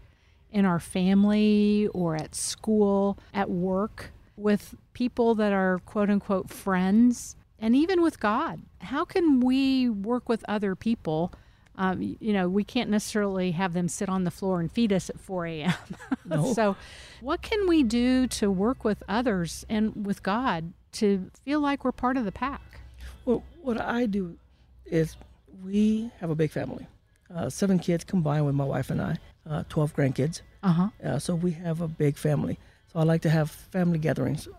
in 0.51 0.65
our 0.65 0.79
family 0.79 1.87
or 1.93 2.15
at 2.15 2.35
school, 2.35 3.17
at 3.33 3.49
work, 3.49 4.11
with 4.35 4.75
people 4.93 5.35
that 5.35 5.53
are 5.53 5.79
quote 5.85 6.09
unquote 6.09 6.49
friends, 6.49 7.35
and 7.59 7.75
even 7.75 8.01
with 8.01 8.19
God? 8.19 8.61
How 8.79 9.05
can 9.05 9.39
we 9.39 9.87
work 9.89 10.27
with 10.27 10.43
other 10.49 10.75
people? 10.75 11.31
Um, 11.79 12.01
you 12.01 12.33
know, 12.33 12.49
we 12.49 12.65
can't 12.65 12.89
necessarily 12.89 13.51
have 13.51 13.71
them 13.71 13.87
sit 13.87 14.09
on 14.09 14.25
the 14.25 14.31
floor 14.31 14.59
and 14.59 14.69
feed 14.69 14.91
us 14.91 15.09
at 15.09 15.17
4 15.17 15.45
a.m. 15.47 15.73
No. 16.25 16.53
so, 16.53 16.75
what 17.21 17.41
can 17.41 17.67
we 17.67 17.83
do 17.83 18.27
to 18.27 18.51
work 18.51 18.83
with 18.83 19.01
others 19.07 19.65
and 19.69 20.05
with 20.05 20.21
God 20.21 20.73
to 20.93 21.31
feel 21.45 21.61
like 21.61 21.85
we're 21.85 21.93
part 21.93 22.17
of 22.17 22.25
the 22.25 22.33
pack? 22.33 22.81
Well, 23.25 23.43
what 23.61 23.79
I 23.79 24.05
do 24.05 24.37
is 24.85 25.15
we 25.63 26.11
have 26.19 26.29
a 26.29 26.35
big 26.35 26.51
family, 26.51 26.85
uh, 27.33 27.49
seven 27.49 27.79
kids 27.79 28.03
combined 28.03 28.45
with 28.45 28.55
my 28.55 28.65
wife 28.65 28.89
and 28.89 29.01
I, 29.01 29.17
uh, 29.49 29.63
12 29.69 29.95
grandkids. 29.95 30.41
Uh-huh. 30.61 30.89
Uh, 31.03 31.17
so 31.17 31.33
we 31.33 31.51
have 31.51 31.79
a 31.79 31.87
big 31.87 32.17
family. 32.17 32.59
So 32.91 32.99
I 32.99 33.03
like 33.03 33.21
to 33.21 33.29
have 33.29 33.49
family 33.49 33.99
gatherings, 33.99 34.49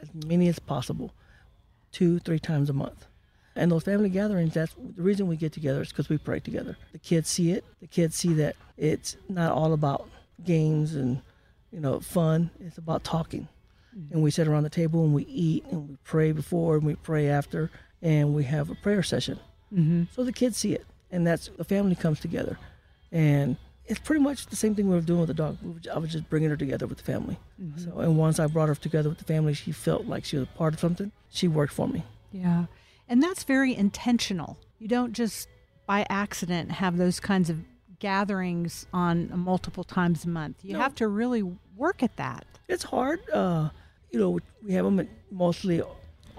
as 0.00 0.08
many 0.26 0.48
as 0.48 0.58
possible, 0.58 1.12
two, 1.92 2.18
three 2.20 2.38
times 2.38 2.70
a 2.70 2.72
month. 2.72 3.06
And 3.54 3.70
those 3.70 3.82
family 3.82 4.08
gatherings, 4.08 4.54
that's 4.54 4.74
the 4.74 5.02
reason 5.02 5.26
we 5.26 5.36
get 5.36 5.52
together 5.52 5.82
is 5.82 5.88
because 5.90 6.08
we 6.08 6.18
pray 6.18 6.40
together. 6.40 6.76
The 6.92 6.98
kids 6.98 7.28
see 7.28 7.52
it. 7.52 7.64
The 7.80 7.86
kids 7.86 8.16
see 8.16 8.32
that 8.34 8.56
it's 8.76 9.16
not 9.28 9.52
all 9.52 9.72
about 9.72 10.08
games 10.44 10.94
and, 10.94 11.20
you 11.70 11.80
know, 11.80 12.00
fun. 12.00 12.50
It's 12.60 12.78
about 12.78 13.04
talking. 13.04 13.48
And 14.10 14.22
we 14.22 14.30
sit 14.30 14.48
around 14.48 14.62
the 14.62 14.70
table 14.70 15.04
and 15.04 15.12
we 15.12 15.24
eat 15.24 15.66
and 15.70 15.90
we 15.90 15.96
pray 16.02 16.32
before 16.32 16.76
and 16.76 16.86
we 16.86 16.94
pray 16.94 17.28
after 17.28 17.70
and 18.00 18.34
we 18.34 18.44
have 18.44 18.70
a 18.70 18.74
prayer 18.74 19.02
session. 19.02 19.38
Mm-hmm. 19.72 20.04
So 20.14 20.24
the 20.24 20.32
kids 20.32 20.56
see 20.56 20.72
it, 20.72 20.84
and 21.10 21.26
that's 21.26 21.48
the 21.56 21.64
family 21.64 21.94
comes 21.94 22.20
together, 22.20 22.58
and 23.10 23.56
it's 23.86 24.00
pretty 24.00 24.22
much 24.22 24.46
the 24.46 24.56
same 24.56 24.74
thing 24.74 24.88
we 24.88 24.94
were 24.94 25.00
doing 25.00 25.20
with 25.20 25.28
the 25.28 25.34
dog. 25.34 25.56
I 25.92 25.98
was 25.98 26.12
just 26.12 26.28
bringing 26.28 26.50
her 26.50 26.56
together 26.56 26.86
with 26.86 26.98
the 26.98 27.04
family. 27.04 27.38
So, 27.76 28.00
and 28.00 28.18
once 28.18 28.38
I 28.38 28.46
brought 28.46 28.68
her 28.68 28.74
together 28.74 29.08
with 29.08 29.18
the 29.18 29.24
family, 29.24 29.54
she 29.54 29.72
felt 29.72 30.06
like 30.06 30.24
she 30.24 30.36
was 30.36 30.46
a 30.46 30.58
part 30.58 30.74
of 30.74 30.80
something. 30.80 31.10
She 31.30 31.48
worked 31.48 31.72
for 31.72 31.88
me. 31.88 32.04
Yeah. 32.32 32.66
And 33.12 33.22
that's 33.22 33.44
very 33.44 33.76
intentional. 33.76 34.56
You 34.78 34.88
don't 34.88 35.12
just 35.12 35.46
by 35.86 36.06
accident 36.08 36.70
have 36.72 36.96
those 36.96 37.20
kinds 37.20 37.50
of 37.50 37.58
gatherings 37.98 38.86
on 38.94 39.30
multiple 39.38 39.84
times 39.84 40.24
a 40.24 40.30
month. 40.30 40.56
You 40.62 40.72
No. 40.72 40.78
have 40.78 40.94
to 40.94 41.08
really 41.08 41.42
work 41.76 42.02
at 42.02 42.16
that. 42.16 42.46
It's 42.68 42.82
hard. 42.84 43.20
Uh, 43.30 43.68
you 44.10 44.18
know, 44.18 44.38
we 44.64 44.72
have 44.72 44.86
them 44.86 44.98
at 44.98 45.08
mostly 45.30 45.82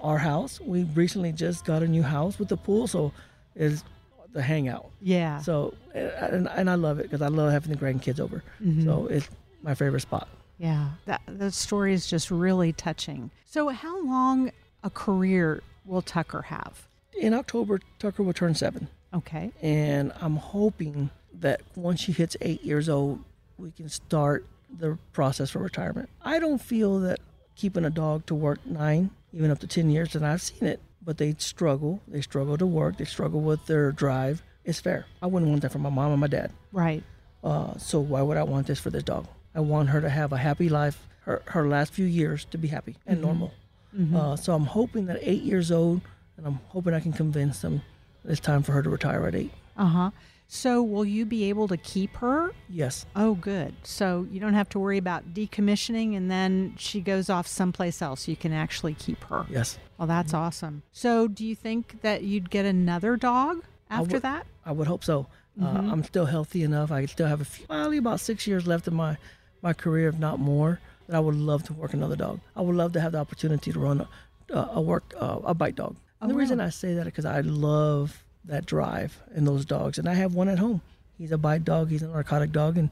our 0.00 0.18
house. 0.18 0.60
We 0.60 0.82
recently 0.82 1.30
just 1.30 1.64
got 1.64 1.84
a 1.84 1.86
new 1.86 2.02
house 2.02 2.40
with 2.40 2.48
the 2.48 2.56
pool, 2.56 2.88
so 2.88 3.12
it's 3.54 3.84
the 4.32 4.42
hangout. 4.42 4.90
Yeah. 5.00 5.38
So, 5.42 5.74
and, 5.94 6.48
and 6.48 6.68
I 6.68 6.74
love 6.74 6.98
it 6.98 7.04
because 7.04 7.22
I 7.22 7.28
love 7.28 7.52
having 7.52 7.70
the 7.70 7.78
grandkids 7.78 8.18
over. 8.18 8.42
Mhm. 8.60 8.82
So 8.82 9.06
it's 9.06 9.28
my 9.62 9.76
favorite 9.76 10.00
spot. 10.00 10.26
Yeah. 10.58 10.88
That 11.06 11.20
the 11.28 11.52
story 11.52 11.94
is 11.94 12.08
just 12.08 12.32
really 12.32 12.72
touching. 12.72 13.30
So 13.46 13.68
how 13.68 14.04
long 14.04 14.50
a 14.82 14.90
career 14.90 15.62
will 15.84 16.02
Tucker 16.02 16.42
have? 16.42 16.86
In 17.18 17.32
October, 17.34 17.80
Tucker 17.98 18.22
will 18.22 18.32
turn 18.32 18.54
seven. 18.54 18.88
Okay. 19.12 19.52
And 19.62 20.12
I'm 20.20 20.36
hoping 20.36 21.10
that 21.40 21.60
once 21.76 22.00
she 22.00 22.12
hits 22.12 22.36
eight 22.40 22.62
years 22.64 22.88
old, 22.88 23.20
we 23.58 23.70
can 23.70 23.88
start 23.88 24.44
the 24.76 24.98
process 25.12 25.50
for 25.50 25.60
retirement. 25.60 26.08
I 26.22 26.38
don't 26.40 26.60
feel 26.60 26.98
that 27.00 27.20
keeping 27.54 27.84
a 27.84 27.90
dog 27.90 28.26
to 28.26 28.34
work 28.34 28.58
nine, 28.66 29.10
even 29.32 29.50
up 29.50 29.60
to 29.60 29.66
10 29.68 29.90
years, 29.90 30.16
and 30.16 30.26
I've 30.26 30.42
seen 30.42 30.66
it, 30.66 30.80
but 31.04 31.18
they 31.18 31.34
struggle. 31.38 32.00
They 32.08 32.20
struggle 32.20 32.56
to 32.58 32.66
work, 32.66 32.96
they 32.98 33.04
struggle 33.04 33.40
with 33.40 33.66
their 33.66 33.92
drive. 33.92 34.42
It's 34.64 34.80
fair. 34.80 35.06
I 35.22 35.26
wouldn't 35.26 35.50
want 35.50 35.62
that 35.62 35.70
for 35.72 35.78
my 35.78 35.90
mom 35.90 36.10
and 36.12 36.20
my 36.20 36.26
dad. 36.26 36.50
Right. 36.72 37.04
Uh, 37.44 37.76
so 37.78 38.00
why 38.00 38.22
would 38.22 38.36
I 38.38 38.42
want 38.42 38.66
this 38.66 38.80
for 38.80 38.90
this 38.90 39.02
dog? 39.04 39.26
I 39.54 39.60
want 39.60 39.90
her 39.90 40.00
to 40.00 40.08
have 40.08 40.32
a 40.32 40.38
happy 40.38 40.68
life, 40.68 41.06
her, 41.20 41.42
her 41.46 41.68
last 41.68 41.92
few 41.92 42.06
years 42.06 42.44
to 42.46 42.58
be 42.58 42.68
happy 42.68 42.96
and 43.06 43.18
Mhm. 43.18 43.22
normal. 43.22 43.52
Mhm. 43.96 44.14
Uh, 44.14 44.36
so 44.36 44.54
I'm 44.54 44.64
hoping 44.66 45.06
that 45.06 45.18
eight 45.22 45.42
years 45.42 45.70
old, 45.70 46.00
and 46.36 46.46
I'm 46.46 46.60
hoping 46.68 46.94
I 46.94 47.00
can 47.00 47.12
convince 47.12 47.60
them 47.60 47.82
it's 48.24 48.40
time 48.40 48.62
for 48.62 48.72
her 48.72 48.82
to 48.82 48.90
retire 48.90 49.26
at 49.26 49.34
eight. 49.34 49.52
Uh 49.76 49.86
huh. 49.86 50.10
So, 50.46 50.82
will 50.82 51.04
you 51.06 51.24
be 51.24 51.44
able 51.48 51.68
to 51.68 51.76
keep 51.76 52.14
her? 52.16 52.52
Yes. 52.68 53.06
Oh, 53.16 53.34
good. 53.34 53.74
So, 53.82 54.26
you 54.30 54.40
don't 54.40 54.52
have 54.54 54.68
to 54.70 54.78
worry 54.78 54.98
about 54.98 55.32
decommissioning 55.34 56.14
and 56.16 56.30
then 56.30 56.74
she 56.76 57.00
goes 57.00 57.30
off 57.30 57.46
someplace 57.46 58.02
else. 58.02 58.28
You 58.28 58.36
can 58.36 58.52
actually 58.52 58.94
keep 58.94 59.24
her. 59.24 59.46
Yes. 59.48 59.78
Well, 59.98 60.06
that's 60.06 60.34
awesome. 60.34 60.82
So, 60.92 61.28
do 61.28 61.44
you 61.46 61.54
think 61.56 62.02
that 62.02 62.22
you'd 62.24 62.50
get 62.50 62.66
another 62.66 63.16
dog 63.16 63.62
I 63.90 63.96
after 64.00 64.16
would- 64.16 64.22
that? 64.22 64.46
I 64.66 64.72
would 64.72 64.86
hope 64.86 65.02
so. 65.02 65.26
Uh, 65.60 65.64
Mhm. 65.78 65.92
I'm 65.92 66.04
still 66.04 66.26
healthy 66.26 66.62
enough. 66.62 66.90
I 66.92 67.06
still 67.06 67.26
have 67.26 67.40
a 67.40 67.44
few, 67.44 67.66
probably 67.66 67.96
about 67.98 68.20
six 68.20 68.46
years 68.46 68.66
left 68.66 68.86
in 68.86 68.94
my, 68.94 69.16
my 69.62 69.72
career, 69.72 70.08
if 70.08 70.18
not 70.18 70.38
more. 70.40 70.78
That 71.06 71.16
I 71.16 71.20
would 71.20 71.34
love 71.34 71.62
to 71.64 71.72
work 71.72 71.92
another 71.92 72.16
dog. 72.16 72.40
I 72.56 72.62
would 72.62 72.76
love 72.76 72.92
to 72.92 73.00
have 73.00 73.12
the 73.12 73.18
opportunity 73.18 73.72
to 73.72 73.78
run 73.78 74.06
a, 74.50 74.68
a, 74.72 74.80
work 74.80 75.14
uh, 75.18 75.40
a 75.44 75.54
bite 75.54 75.76
dog. 75.76 75.96
Oh, 76.22 76.28
the 76.28 76.34
reason? 76.34 76.60
I 76.60 76.70
say 76.70 76.94
that 76.94 77.02
is 77.02 77.06
because 77.06 77.26
I 77.26 77.40
love 77.40 78.22
that 78.44 78.66
drive 78.66 79.20
in 79.34 79.44
those 79.44 79.64
dogs, 79.64 79.98
and 79.98 80.08
I 80.08 80.14
have 80.14 80.34
one 80.34 80.48
at 80.48 80.58
home. 80.58 80.80
He's 81.18 81.32
a 81.32 81.38
bite 81.38 81.64
dog. 81.64 81.90
He's 81.90 82.02
a 82.02 82.08
narcotic 82.08 82.52
dog, 82.52 82.78
and 82.78 82.90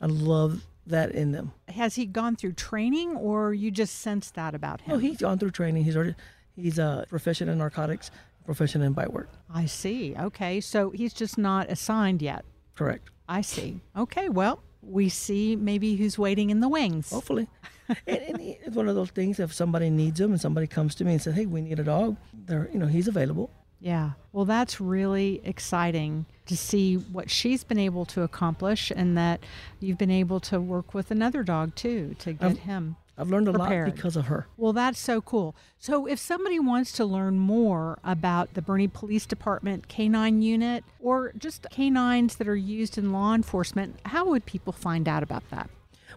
I 0.00 0.06
love 0.06 0.62
that 0.86 1.12
in 1.12 1.32
them. 1.32 1.52
Has 1.68 1.94
he 1.94 2.06
gone 2.06 2.36
through 2.36 2.52
training 2.52 3.16
or 3.16 3.54
you 3.54 3.70
just 3.70 4.00
sense 4.00 4.30
that 4.32 4.54
about 4.54 4.82
him? 4.82 4.94
Oh, 4.94 4.98
he's 4.98 5.18
gone 5.18 5.38
through 5.38 5.50
training. 5.52 5.84
He's 5.84 5.96
already 5.96 6.14
he's 6.56 6.78
a 6.78 7.06
proficient 7.08 7.50
in 7.50 7.58
narcotics, 7.58 8.10
proficient 8.44 8.84
in 8.84 8.92
bite 8.92 9.12
work. 9.12 9.30
I 9.52 9.66
see. 9.66 10.14
Okay. 10.18 10.60
So, 10.60 10.90
he's 10.90 11.14
just 11.14 11.38
not 11.38 11.70
assigned 11.70 12.20
yet. 12.20 12.44
Correct. 12.74 13.08
I 13.28 13.40
see. 13.40 13.80
Okay. 13.96 14.28
Well, 14.28 14.60
we 14.88 15.08
see 15.08 15.56
maybe 15.56 15.96
who's 15.96 16.18
waiting 16.18 16.50
in 16.50 16.60
the 16.60 16.68
wings. 16.68 17.10
Hopefully. 17.10 17.48
and, 18.06 18.18
and 18.18 18.40
it's 18.40 18.76
one 18.76 18.88
of 18.88 18.94
those 18.94 19.10
things. 19.10 19.38
If 19.38 19.52
somebody 19.52 19.90
needs 19.90 20.20
him 20.20 20.32
and 20.32 20.40
somebody 20.40 20.66
comes 20.66 20.94
to 20.96 21.04
me 21.04 21.12
and 21.12 21.22
says, 21.22 21.34
"Hey, 21.34 21.46
we 21.46 21.60
need 21.60 21.78
a 21.78 21.84
dog," 21.84 22.16
they're 22.46 22.68
you 22.72 22.78
know 22.78 22.86
he's 22.86 23.08
available. 23.08 23.50
Yeah. 23.80 24.12
Well, 24.32 24.46
that's 24.46 24.80
really 24.80 25.42
exciting 25.44 26.24
to 26.46 26.56
see 26.56 26.94
what 26.94 27.30
she's 27.30 27.64
been 27.64 27.78
able 27.78 28.06
to 28.06 28.22
accomplish 28.22 28.90
and 28.94 29.16
that 29.18 29.40
you've 29.80 29.98
been 29.98 30.10
able 30.10 30.40
to 30.40 30.58
work 30.58 30.94
with 30.94 31.10
another 31.10 31.42
dog 31.42 31.74
too 31.74 32.16
to 32.20 32.30
um, 32.30 32.36
get 32.36 32.50
I've- 32.50 32.60
him. 32.60 32.96
I've 33.16 33.30
learned 33.30 33.48
a 33.48 33.52
prepared. 33.52 33.88
lot 33.88 33.94
because 33.94 34.16
of 34.16 34.26
her. 34.26 34.46
Well, 34.56 34.72
that's 34.72 34.98
so 34.98 35.20
cool. 35.20 35.54
So, 35.78 36.06
if 36.06 36.18
somebody 36.18 36.58
wants 36.58 36.90
to 36.92 37.04
learn 37.04 37.38
more 37.38 37.98
about 38.02 38.54
the 38.54 38.62
Boerne 38.62 38.92
Police 38.92 39.24
Department 39.26 39.88
Canine 39.88 40.42
Unit 40.42 40.84
or 41.00 41.32
just 41.38 41.66
canines 41.70 42.36
that 42.36 42.48
are 42.48 42.56
used 42.56 42.98
in 42.98 43.12
law 43.12 43.34
enforcement, 43.34 44.00
how 44.06 44.26
would 44.26 44.46
people 44.46 44.72
find 44.72 45.06
out 45.06 45.22
about 45.22 45.48
that? 45.50 45.70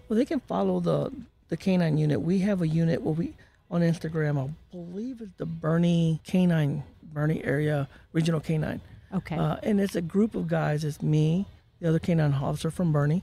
Well, 0.10 0.18
they 0.18 0.26
can 0.26 0.40
follow 0.40 0.80
the 0.80 1.12
the 1.50 1.58
canine 1.58 1.98
unit. 1.98 2.22
We 2.22 2.40
have 2.40 2.62
a 2.62 2.68
unit 2.68 3.02
where 3.02 3.14
we 3.14 3.36
on 3.70 3.82
Instagram. 3.82 4.44
I 4.44 4.50
believe 4.72 5.22
it's 5.22 5.32
the 5.38 5.46
Boerne 5.46 6.24
Canine 6.24 6.84
Boerne 7.14 7.46
area 7.46 7.88
Regional 8.14 8.40
Canine. 8.40 8.82
Okay. 9.14 9.38
Uh, 9.38 9.58
and 9.64 9.80
it's 9.80 9.96
a 9.96 10.02
group 10.02 10.36
of 10.36 10.48
guys. 10.48 10.84
It's 10.84 11.02
me, 11.02 11.46
the 11.80 11.90
other 11.90 12.00
canine 12.00 12.34
officer 12.34 12.72
from 12.72 12.92
Boerne, 12.92 13.22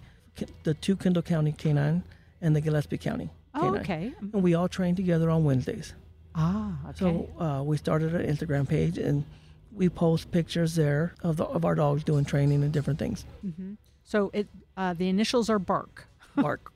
the 0.63 0.75
two 0.75 0.97
Kendall 0.97 1.23
County 1.23 1.53
canine, 1.53 2.03
and 2.41 2.55
the 2.57 2.61
Gillespie 2.61 2.99
County. 2.99 3.31
Oh, 3.55 3.77
okay. 3.77 4.13
And 4.21 4.43
we 4.43 4.55
all 4.55 4.69
train 4.69 4.95
together 4.97 5.31
on 5.31 5.45
Wednesdays. 5.45 5.95
Ah, 6.35 6.77
okay. 6.89 6.99
So 6.99 7.43
uh, 7.43 7.63
we 7.63 7.77
started 7.77 8.15
an 8.15 8.27
Instagram 8.27 8.69
page 8.69 8.99
and 8.99 9.25
we 9.73 9.89
post 9.89 10.31
pictures 10.31 10.75
there 10.75 11.15
of, 11.23 11.37
the, 11.37 11.45
of 11.45 11.65
our 11.65 11.75
dogs 11.75 12.05
doing 12.05 12.25
training 12.25 12.63
and 12.63 12.73
different 12.73 12.99
things. 12.99 13.25
hmm 13.43 13.75
So 14.05 14.31
it 14.33 14.49
uh, 14.77 14.95
the 14.95 15.09
initials 15.09 15.49
are 15.49 15.59
Bark. 15.61 16.07
Bark. 16.37 16.73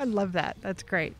I 0.00 0.04
love 0.04 0.32
that. 0.32 0.56
That's 0.60 0.82
great. 0.82 1.14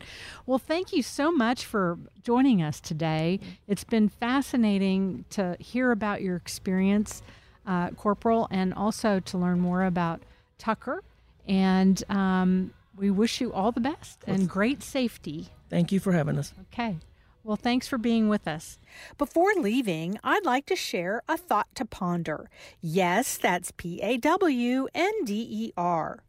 Well, 0.45 0.59
thank 0.59 0.91
you 0.91 1.01
so 1.01 1.31
much 1.31 1.65
for 1.65 1.97
joining 2.21 2.61
us 2.61 2.81
today. 2.81 3.39
It's 3.67 3.85
been 3.85 4.09
fascinating 4.09 5.23
to 5.31 5.55
hear 5.59 5.91
about 5.91 6.21
your 6.21 6.35
experience, 6.35 7.23
uh, 7.65 7.91
Corporal, 7.91 8.47
and 8.51 8.73
also 8.73 9.19
to 9.21 9.37
learn 9.37 9.59
more 9.61 9.83
about 9.85 10.21
Tucker. 10.57 11.01
And 11.47 12.03
um, 12.09 12.73
we 12.97 13.11
wish 13.11 13.39
you 13.39 13.53
all 13.53 13.71
the 13.71 13.79
best 13.79 14.23
and 14.25 14.49
great 14.49 14.83
safety. 14.83 15.49
Thank 15.69 15.91
you 15.91 15.99
for 15.99 16.11
having 16.11 16.37
us. 16.37 16.53
Okay. 16.73 16.97
Well, 17.43 17.55
thanks 17.55 17.87
for 17.87 17.97
being 17.97 18.27
with 18.27 18.47
us. 18.47 18.77
Before 19.17 19.53
leaving, 19.55 20.19
I'd 20.23 20.45
like 20.45 20.65
to 20.65 20.75
share 20.75 21.21
a 21.29 21.37
thought 21.37 21.73
to 21.75 21.85
ponder. 21.85 22.49
Yes, 22.81 23.37
that's 23.37 23.71
P 23.71 24.01
A 24.01 24.17
W 24.17 24.87
N 24.93 25.13
D 25.23 25.47
E 25.49 25.73
R. 25.77 26.23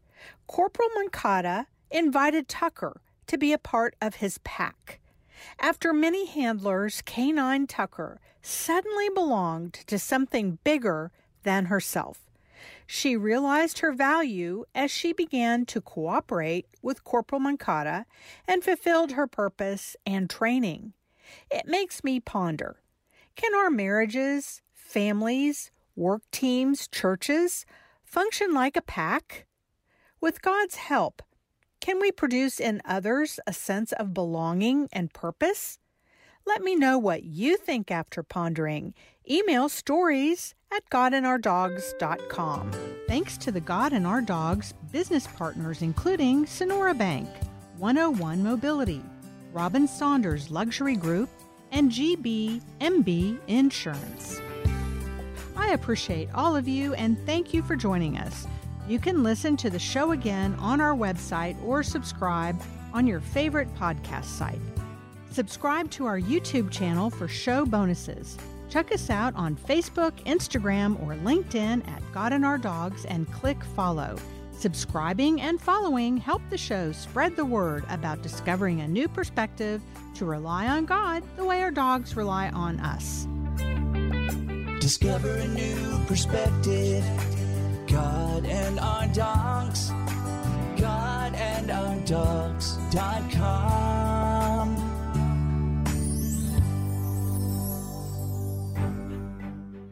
Corporal 0.47 0.89
Mancada 0.95 1.65
invited 1.91 2.47
Tucker 2.47 3.01
to 3.27 3.37
be 3.37 3.51
a 3.51 3.57
part 3.57 3.95
of 4.01 4.15
his 4.15 4.37
pack. 4.39 4.99
After 5.59 5.91
many 5.91 6.25
handlers, 6.25 7.01
Canine 7.01 7.67
Tucker 7.67 8.21
suddenly 8.41 9.09
belonged 9.09 9.73
to 9.87 9.99
something 9.99 10.59
bigger 10.63 11.11
than 11.43 11.65
herself. 11.65 12.28
She 12.91 13.15
realized 13.15 13.79
her 13.79 13.91
value 13.91 14.65
as 14.73 14.89
she 14.89 15.13
began 15.13 15.67
to 15.67 15.79
cooperate 15.79 16.65
with 16.81 17.03
Corporal 17.03 17.39
Mancada 17.39 18.07
and 18.47 18.63
fulfilled 18.63 19.11
her 19.11 19.27
purpose 19.27 19.95
and 20.07 20.27
training. 20.27 20.93
It 21.51 21.67
makes 21.67 22.03
me 22.03 22.19
ponder 22.19 22.81
can 23.35 23.53
our 23.53 23.69
marriages, 23.69 24.63
families, 24.73 25.69
work 25.95 26.23
teams, 26.31 26.87
churches 26.87 27.63
function 28.03 28.55
like 28.55 28.75
a 28.75 28.81
pack? 28.81 29.45
With 30.19 30.41
God's 30.41 30.77
help, 30.77 31.21
can 31.79 31.99
we 31.99 32.11
produce 32.11 32.59
in 32.59 32.81
others 32.85 33.39
a 33.45 33.53
sense 33.53 33.91
of 33.91 34.15
belonging 34.15 34.89
and 34.91 35.13
purpose? 35.13 35.77
Let 36.43 36.63
me 36.63 36.75
know 36.75 36.97
what 36.97 37.21
you 37.21 37.55
think 37.55 37.91
after 37.91 38.23
pondering. 38.23 38.95
Email 39.29 39.69
stories 39.69 40.55
at 40.71 40.87
godandourdogs.com. 40.89 42.71
Thanks 43.07 43.37
to 43.37 43.51
the 43.51 43.59
God 43.61 43.93
and 43.93 44.05
Our 44.05 44.21
Dogs 44.21 44.73
business 44.91 45.27
partners, 45.27 45.81
including 45.81 46.45
Sonora 46.45 46.93
Bank, 46.93 47.27
101 47.77 48.43
Mobility, 48.43 49.01
Robin 49.51 49.87
Saunders 49.87 50.51
Luxury 50.51 50.95
Group, 50.95 51.29
and 51.71 51.91
GBMB 51.91 53.39
Insurance. 53.47 54.41
I 55.55 55.73
appreciate 55.73 56.29
all 56.33 56.55
of 56.55 56.67
you 56.67 56.93
and 56.95 57.17
thank 57.25 57.53
you 57.53 57.61
for 57.61 57.75
joining 57.75 58.17
us. 58.17 58.47
You 58.87 58.97
can 58.97 59.21
listen 59.21 59.55
to 59.57 59.69
the 59.69 59.77
show 59.77 60.11
again 60.11 60.55
on 60.59 60.81
our 60.81 60.95
website 60.95 61.61
or 61.63 61.83
subscribe 61.83 62.59
on 62.93 63.05
your 63.05 63.19
favorite 63.19 63.71
podcast 63.75 64.25
site. 64.25 64.59
Subscribe 65.31 65.91
to 65.91 66.07
our 66.07 66.19
YouTube 66.19 66.71
channel 66.71 67.11
for 67.11 67.27
show 67.27 67.65
bonuses. 67.65 68.37
Check 68.69 68.91
us 68.91 69.09
out 69.09 69.35
on 69.35 69.55
Facebook, 69.55 70.11
Instagram, 70.25 71.01
or 71.01 71.15
LinkedIn 71.15 71.87
at 71.87 72.03
God 72.13 72.33
and 72.33 72.45
Our 72.45 72.57
Dogs 72.59 73.05
and 73.05 73.31
click 73.31 73.63
follow. 73.75 74.15
Subscribing 74.51 75.41
and 75.41 75.59
following 75.59 76.17
help 76.17 76.41
the 76.49 76.57
show 76.57 76.91
spread 76.91 77.35
the 77.35 77.45
word 77.45 77.83
about 77.89 78.21
discovering 78.21 78.81
a 78.81 78.87
new 78.87 79.07
perspective 79.07 79.81
to 80.15 80.25
rely 80.25 80.67
on 80.67 80.85
God 80.85 81.23
the 81.37 81.45
way 81.45 81.61
our 81.61 81.71
dogs 81.71 82.15
rely 82.15 82.49
on 82.49 82.79
us. 82.81 83.25
Discover 84.79 85.29
a 85.29 85.47
new 85.47 86.05
perspective. 86.05 87.03
God 87.87 88.45
and 88.45 88.79
our 88.79 89.07
dogs. 89.07 89.89
God 90.77 91.33
and 91.35 91.71
our 91.71 91.95
dogs.com. 92.05 92.79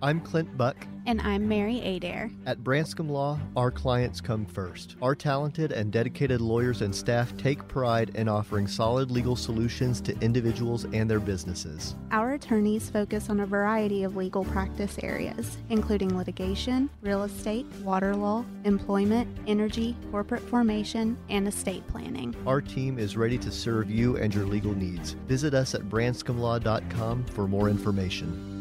I'm 0.02 0.22
Clint 0.22 0.56
Buck. 0.58 0.76
And 1.08 1.22
I'm 1.22 1.48
Mary 1.48 1.80
Adair. 1.80 2.30
At 2.46 2.64
Branscombe 2.64 3.10
Law, 3.10 3.40
our 3.56 3.72
clients 3.72 4.20
come 4.20 4.46
first. 4.46 4.98
Our 5.02 5.16
talented 5.16 5.72
and 5.72 5.92
dedicated 5.92 6.42
lawyers 6.42 6.82
and 6.82 6.94
staff 6.94 7.36
take 7.38 7.66
pride 7.70 8.12
in 8.16 8.28
offering 8.28 8.68
solid 8.68 9.10
legal 9.10 9.36
solutions 9.36 10.02
to 10.02 10.20
individuals 10.20 10.86
and 10.92 11.10
their 11.10 11.22
businesses. 11.22 11.96
Our 12.12 12.34
attorneys 12.34 12.90
focus 12.90 13.30
on 13.30 13.40
a 13.40 13.46
variety 13.46 14.04
of 14.04 14.18
legal 14.18 14.44
practice 14.44 15.00
areas, 15.02 15.58
including 15.70 16.16
litigation, 16.16 16.90
real 17.02 17.24
estate, 17.24 17.66
water 17.84 18.14
law, 18.16 18.46
employment, 18.66 19.36
energy, 19.48 19.96
corporate 20.12 20.44
formation, 20.44 21.18
and 21.30 21.48
estate 21.48 21.88
planning. 21.88 22.36
Our 22.46 22.60
team 22.60 23.00
is 23.00 23.16
ready 23.16 23.38
to 23.38 23.52
serve 23.52 23.90
you 23.90 24.18
and 24.18 24.36
your 24.36 24.46
legal 24.46 24.76
needs. 24.76 25.12
Visit 25.28 25.54
us 25.54 25.74
at 25.74 25.84
branscombelaw.com 25.84 27.26
for 27.28 27.48
more 27.48 27.70
information. 27.70 28.57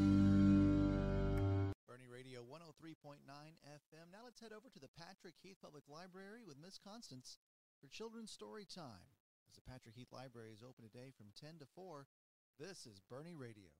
Library 6.06 6.46
with 6.46 6.54
Miss 6.62 6.78
Constance 6.78 7.36
for 7.80 7.88
Children's 7.88 8.30
Story 8.30 8.62
Time. 8.62 9.10
As 9.50 9.56
the 9.56 9.66
Patrick 9.66 9.96
Heath 9.96 10.12
Library 10.12 10.54
is 10.54 10.62
open 10.62 10.86
today 10.86 11.10
from 11.10 11.34
10 11.34 11.58
to 11.58 11.66
4, 11.74 12.06
this 12.60 12.86
is 12.86 13.02
Boerne 13.10 13.34
Radio. 13.34 13.74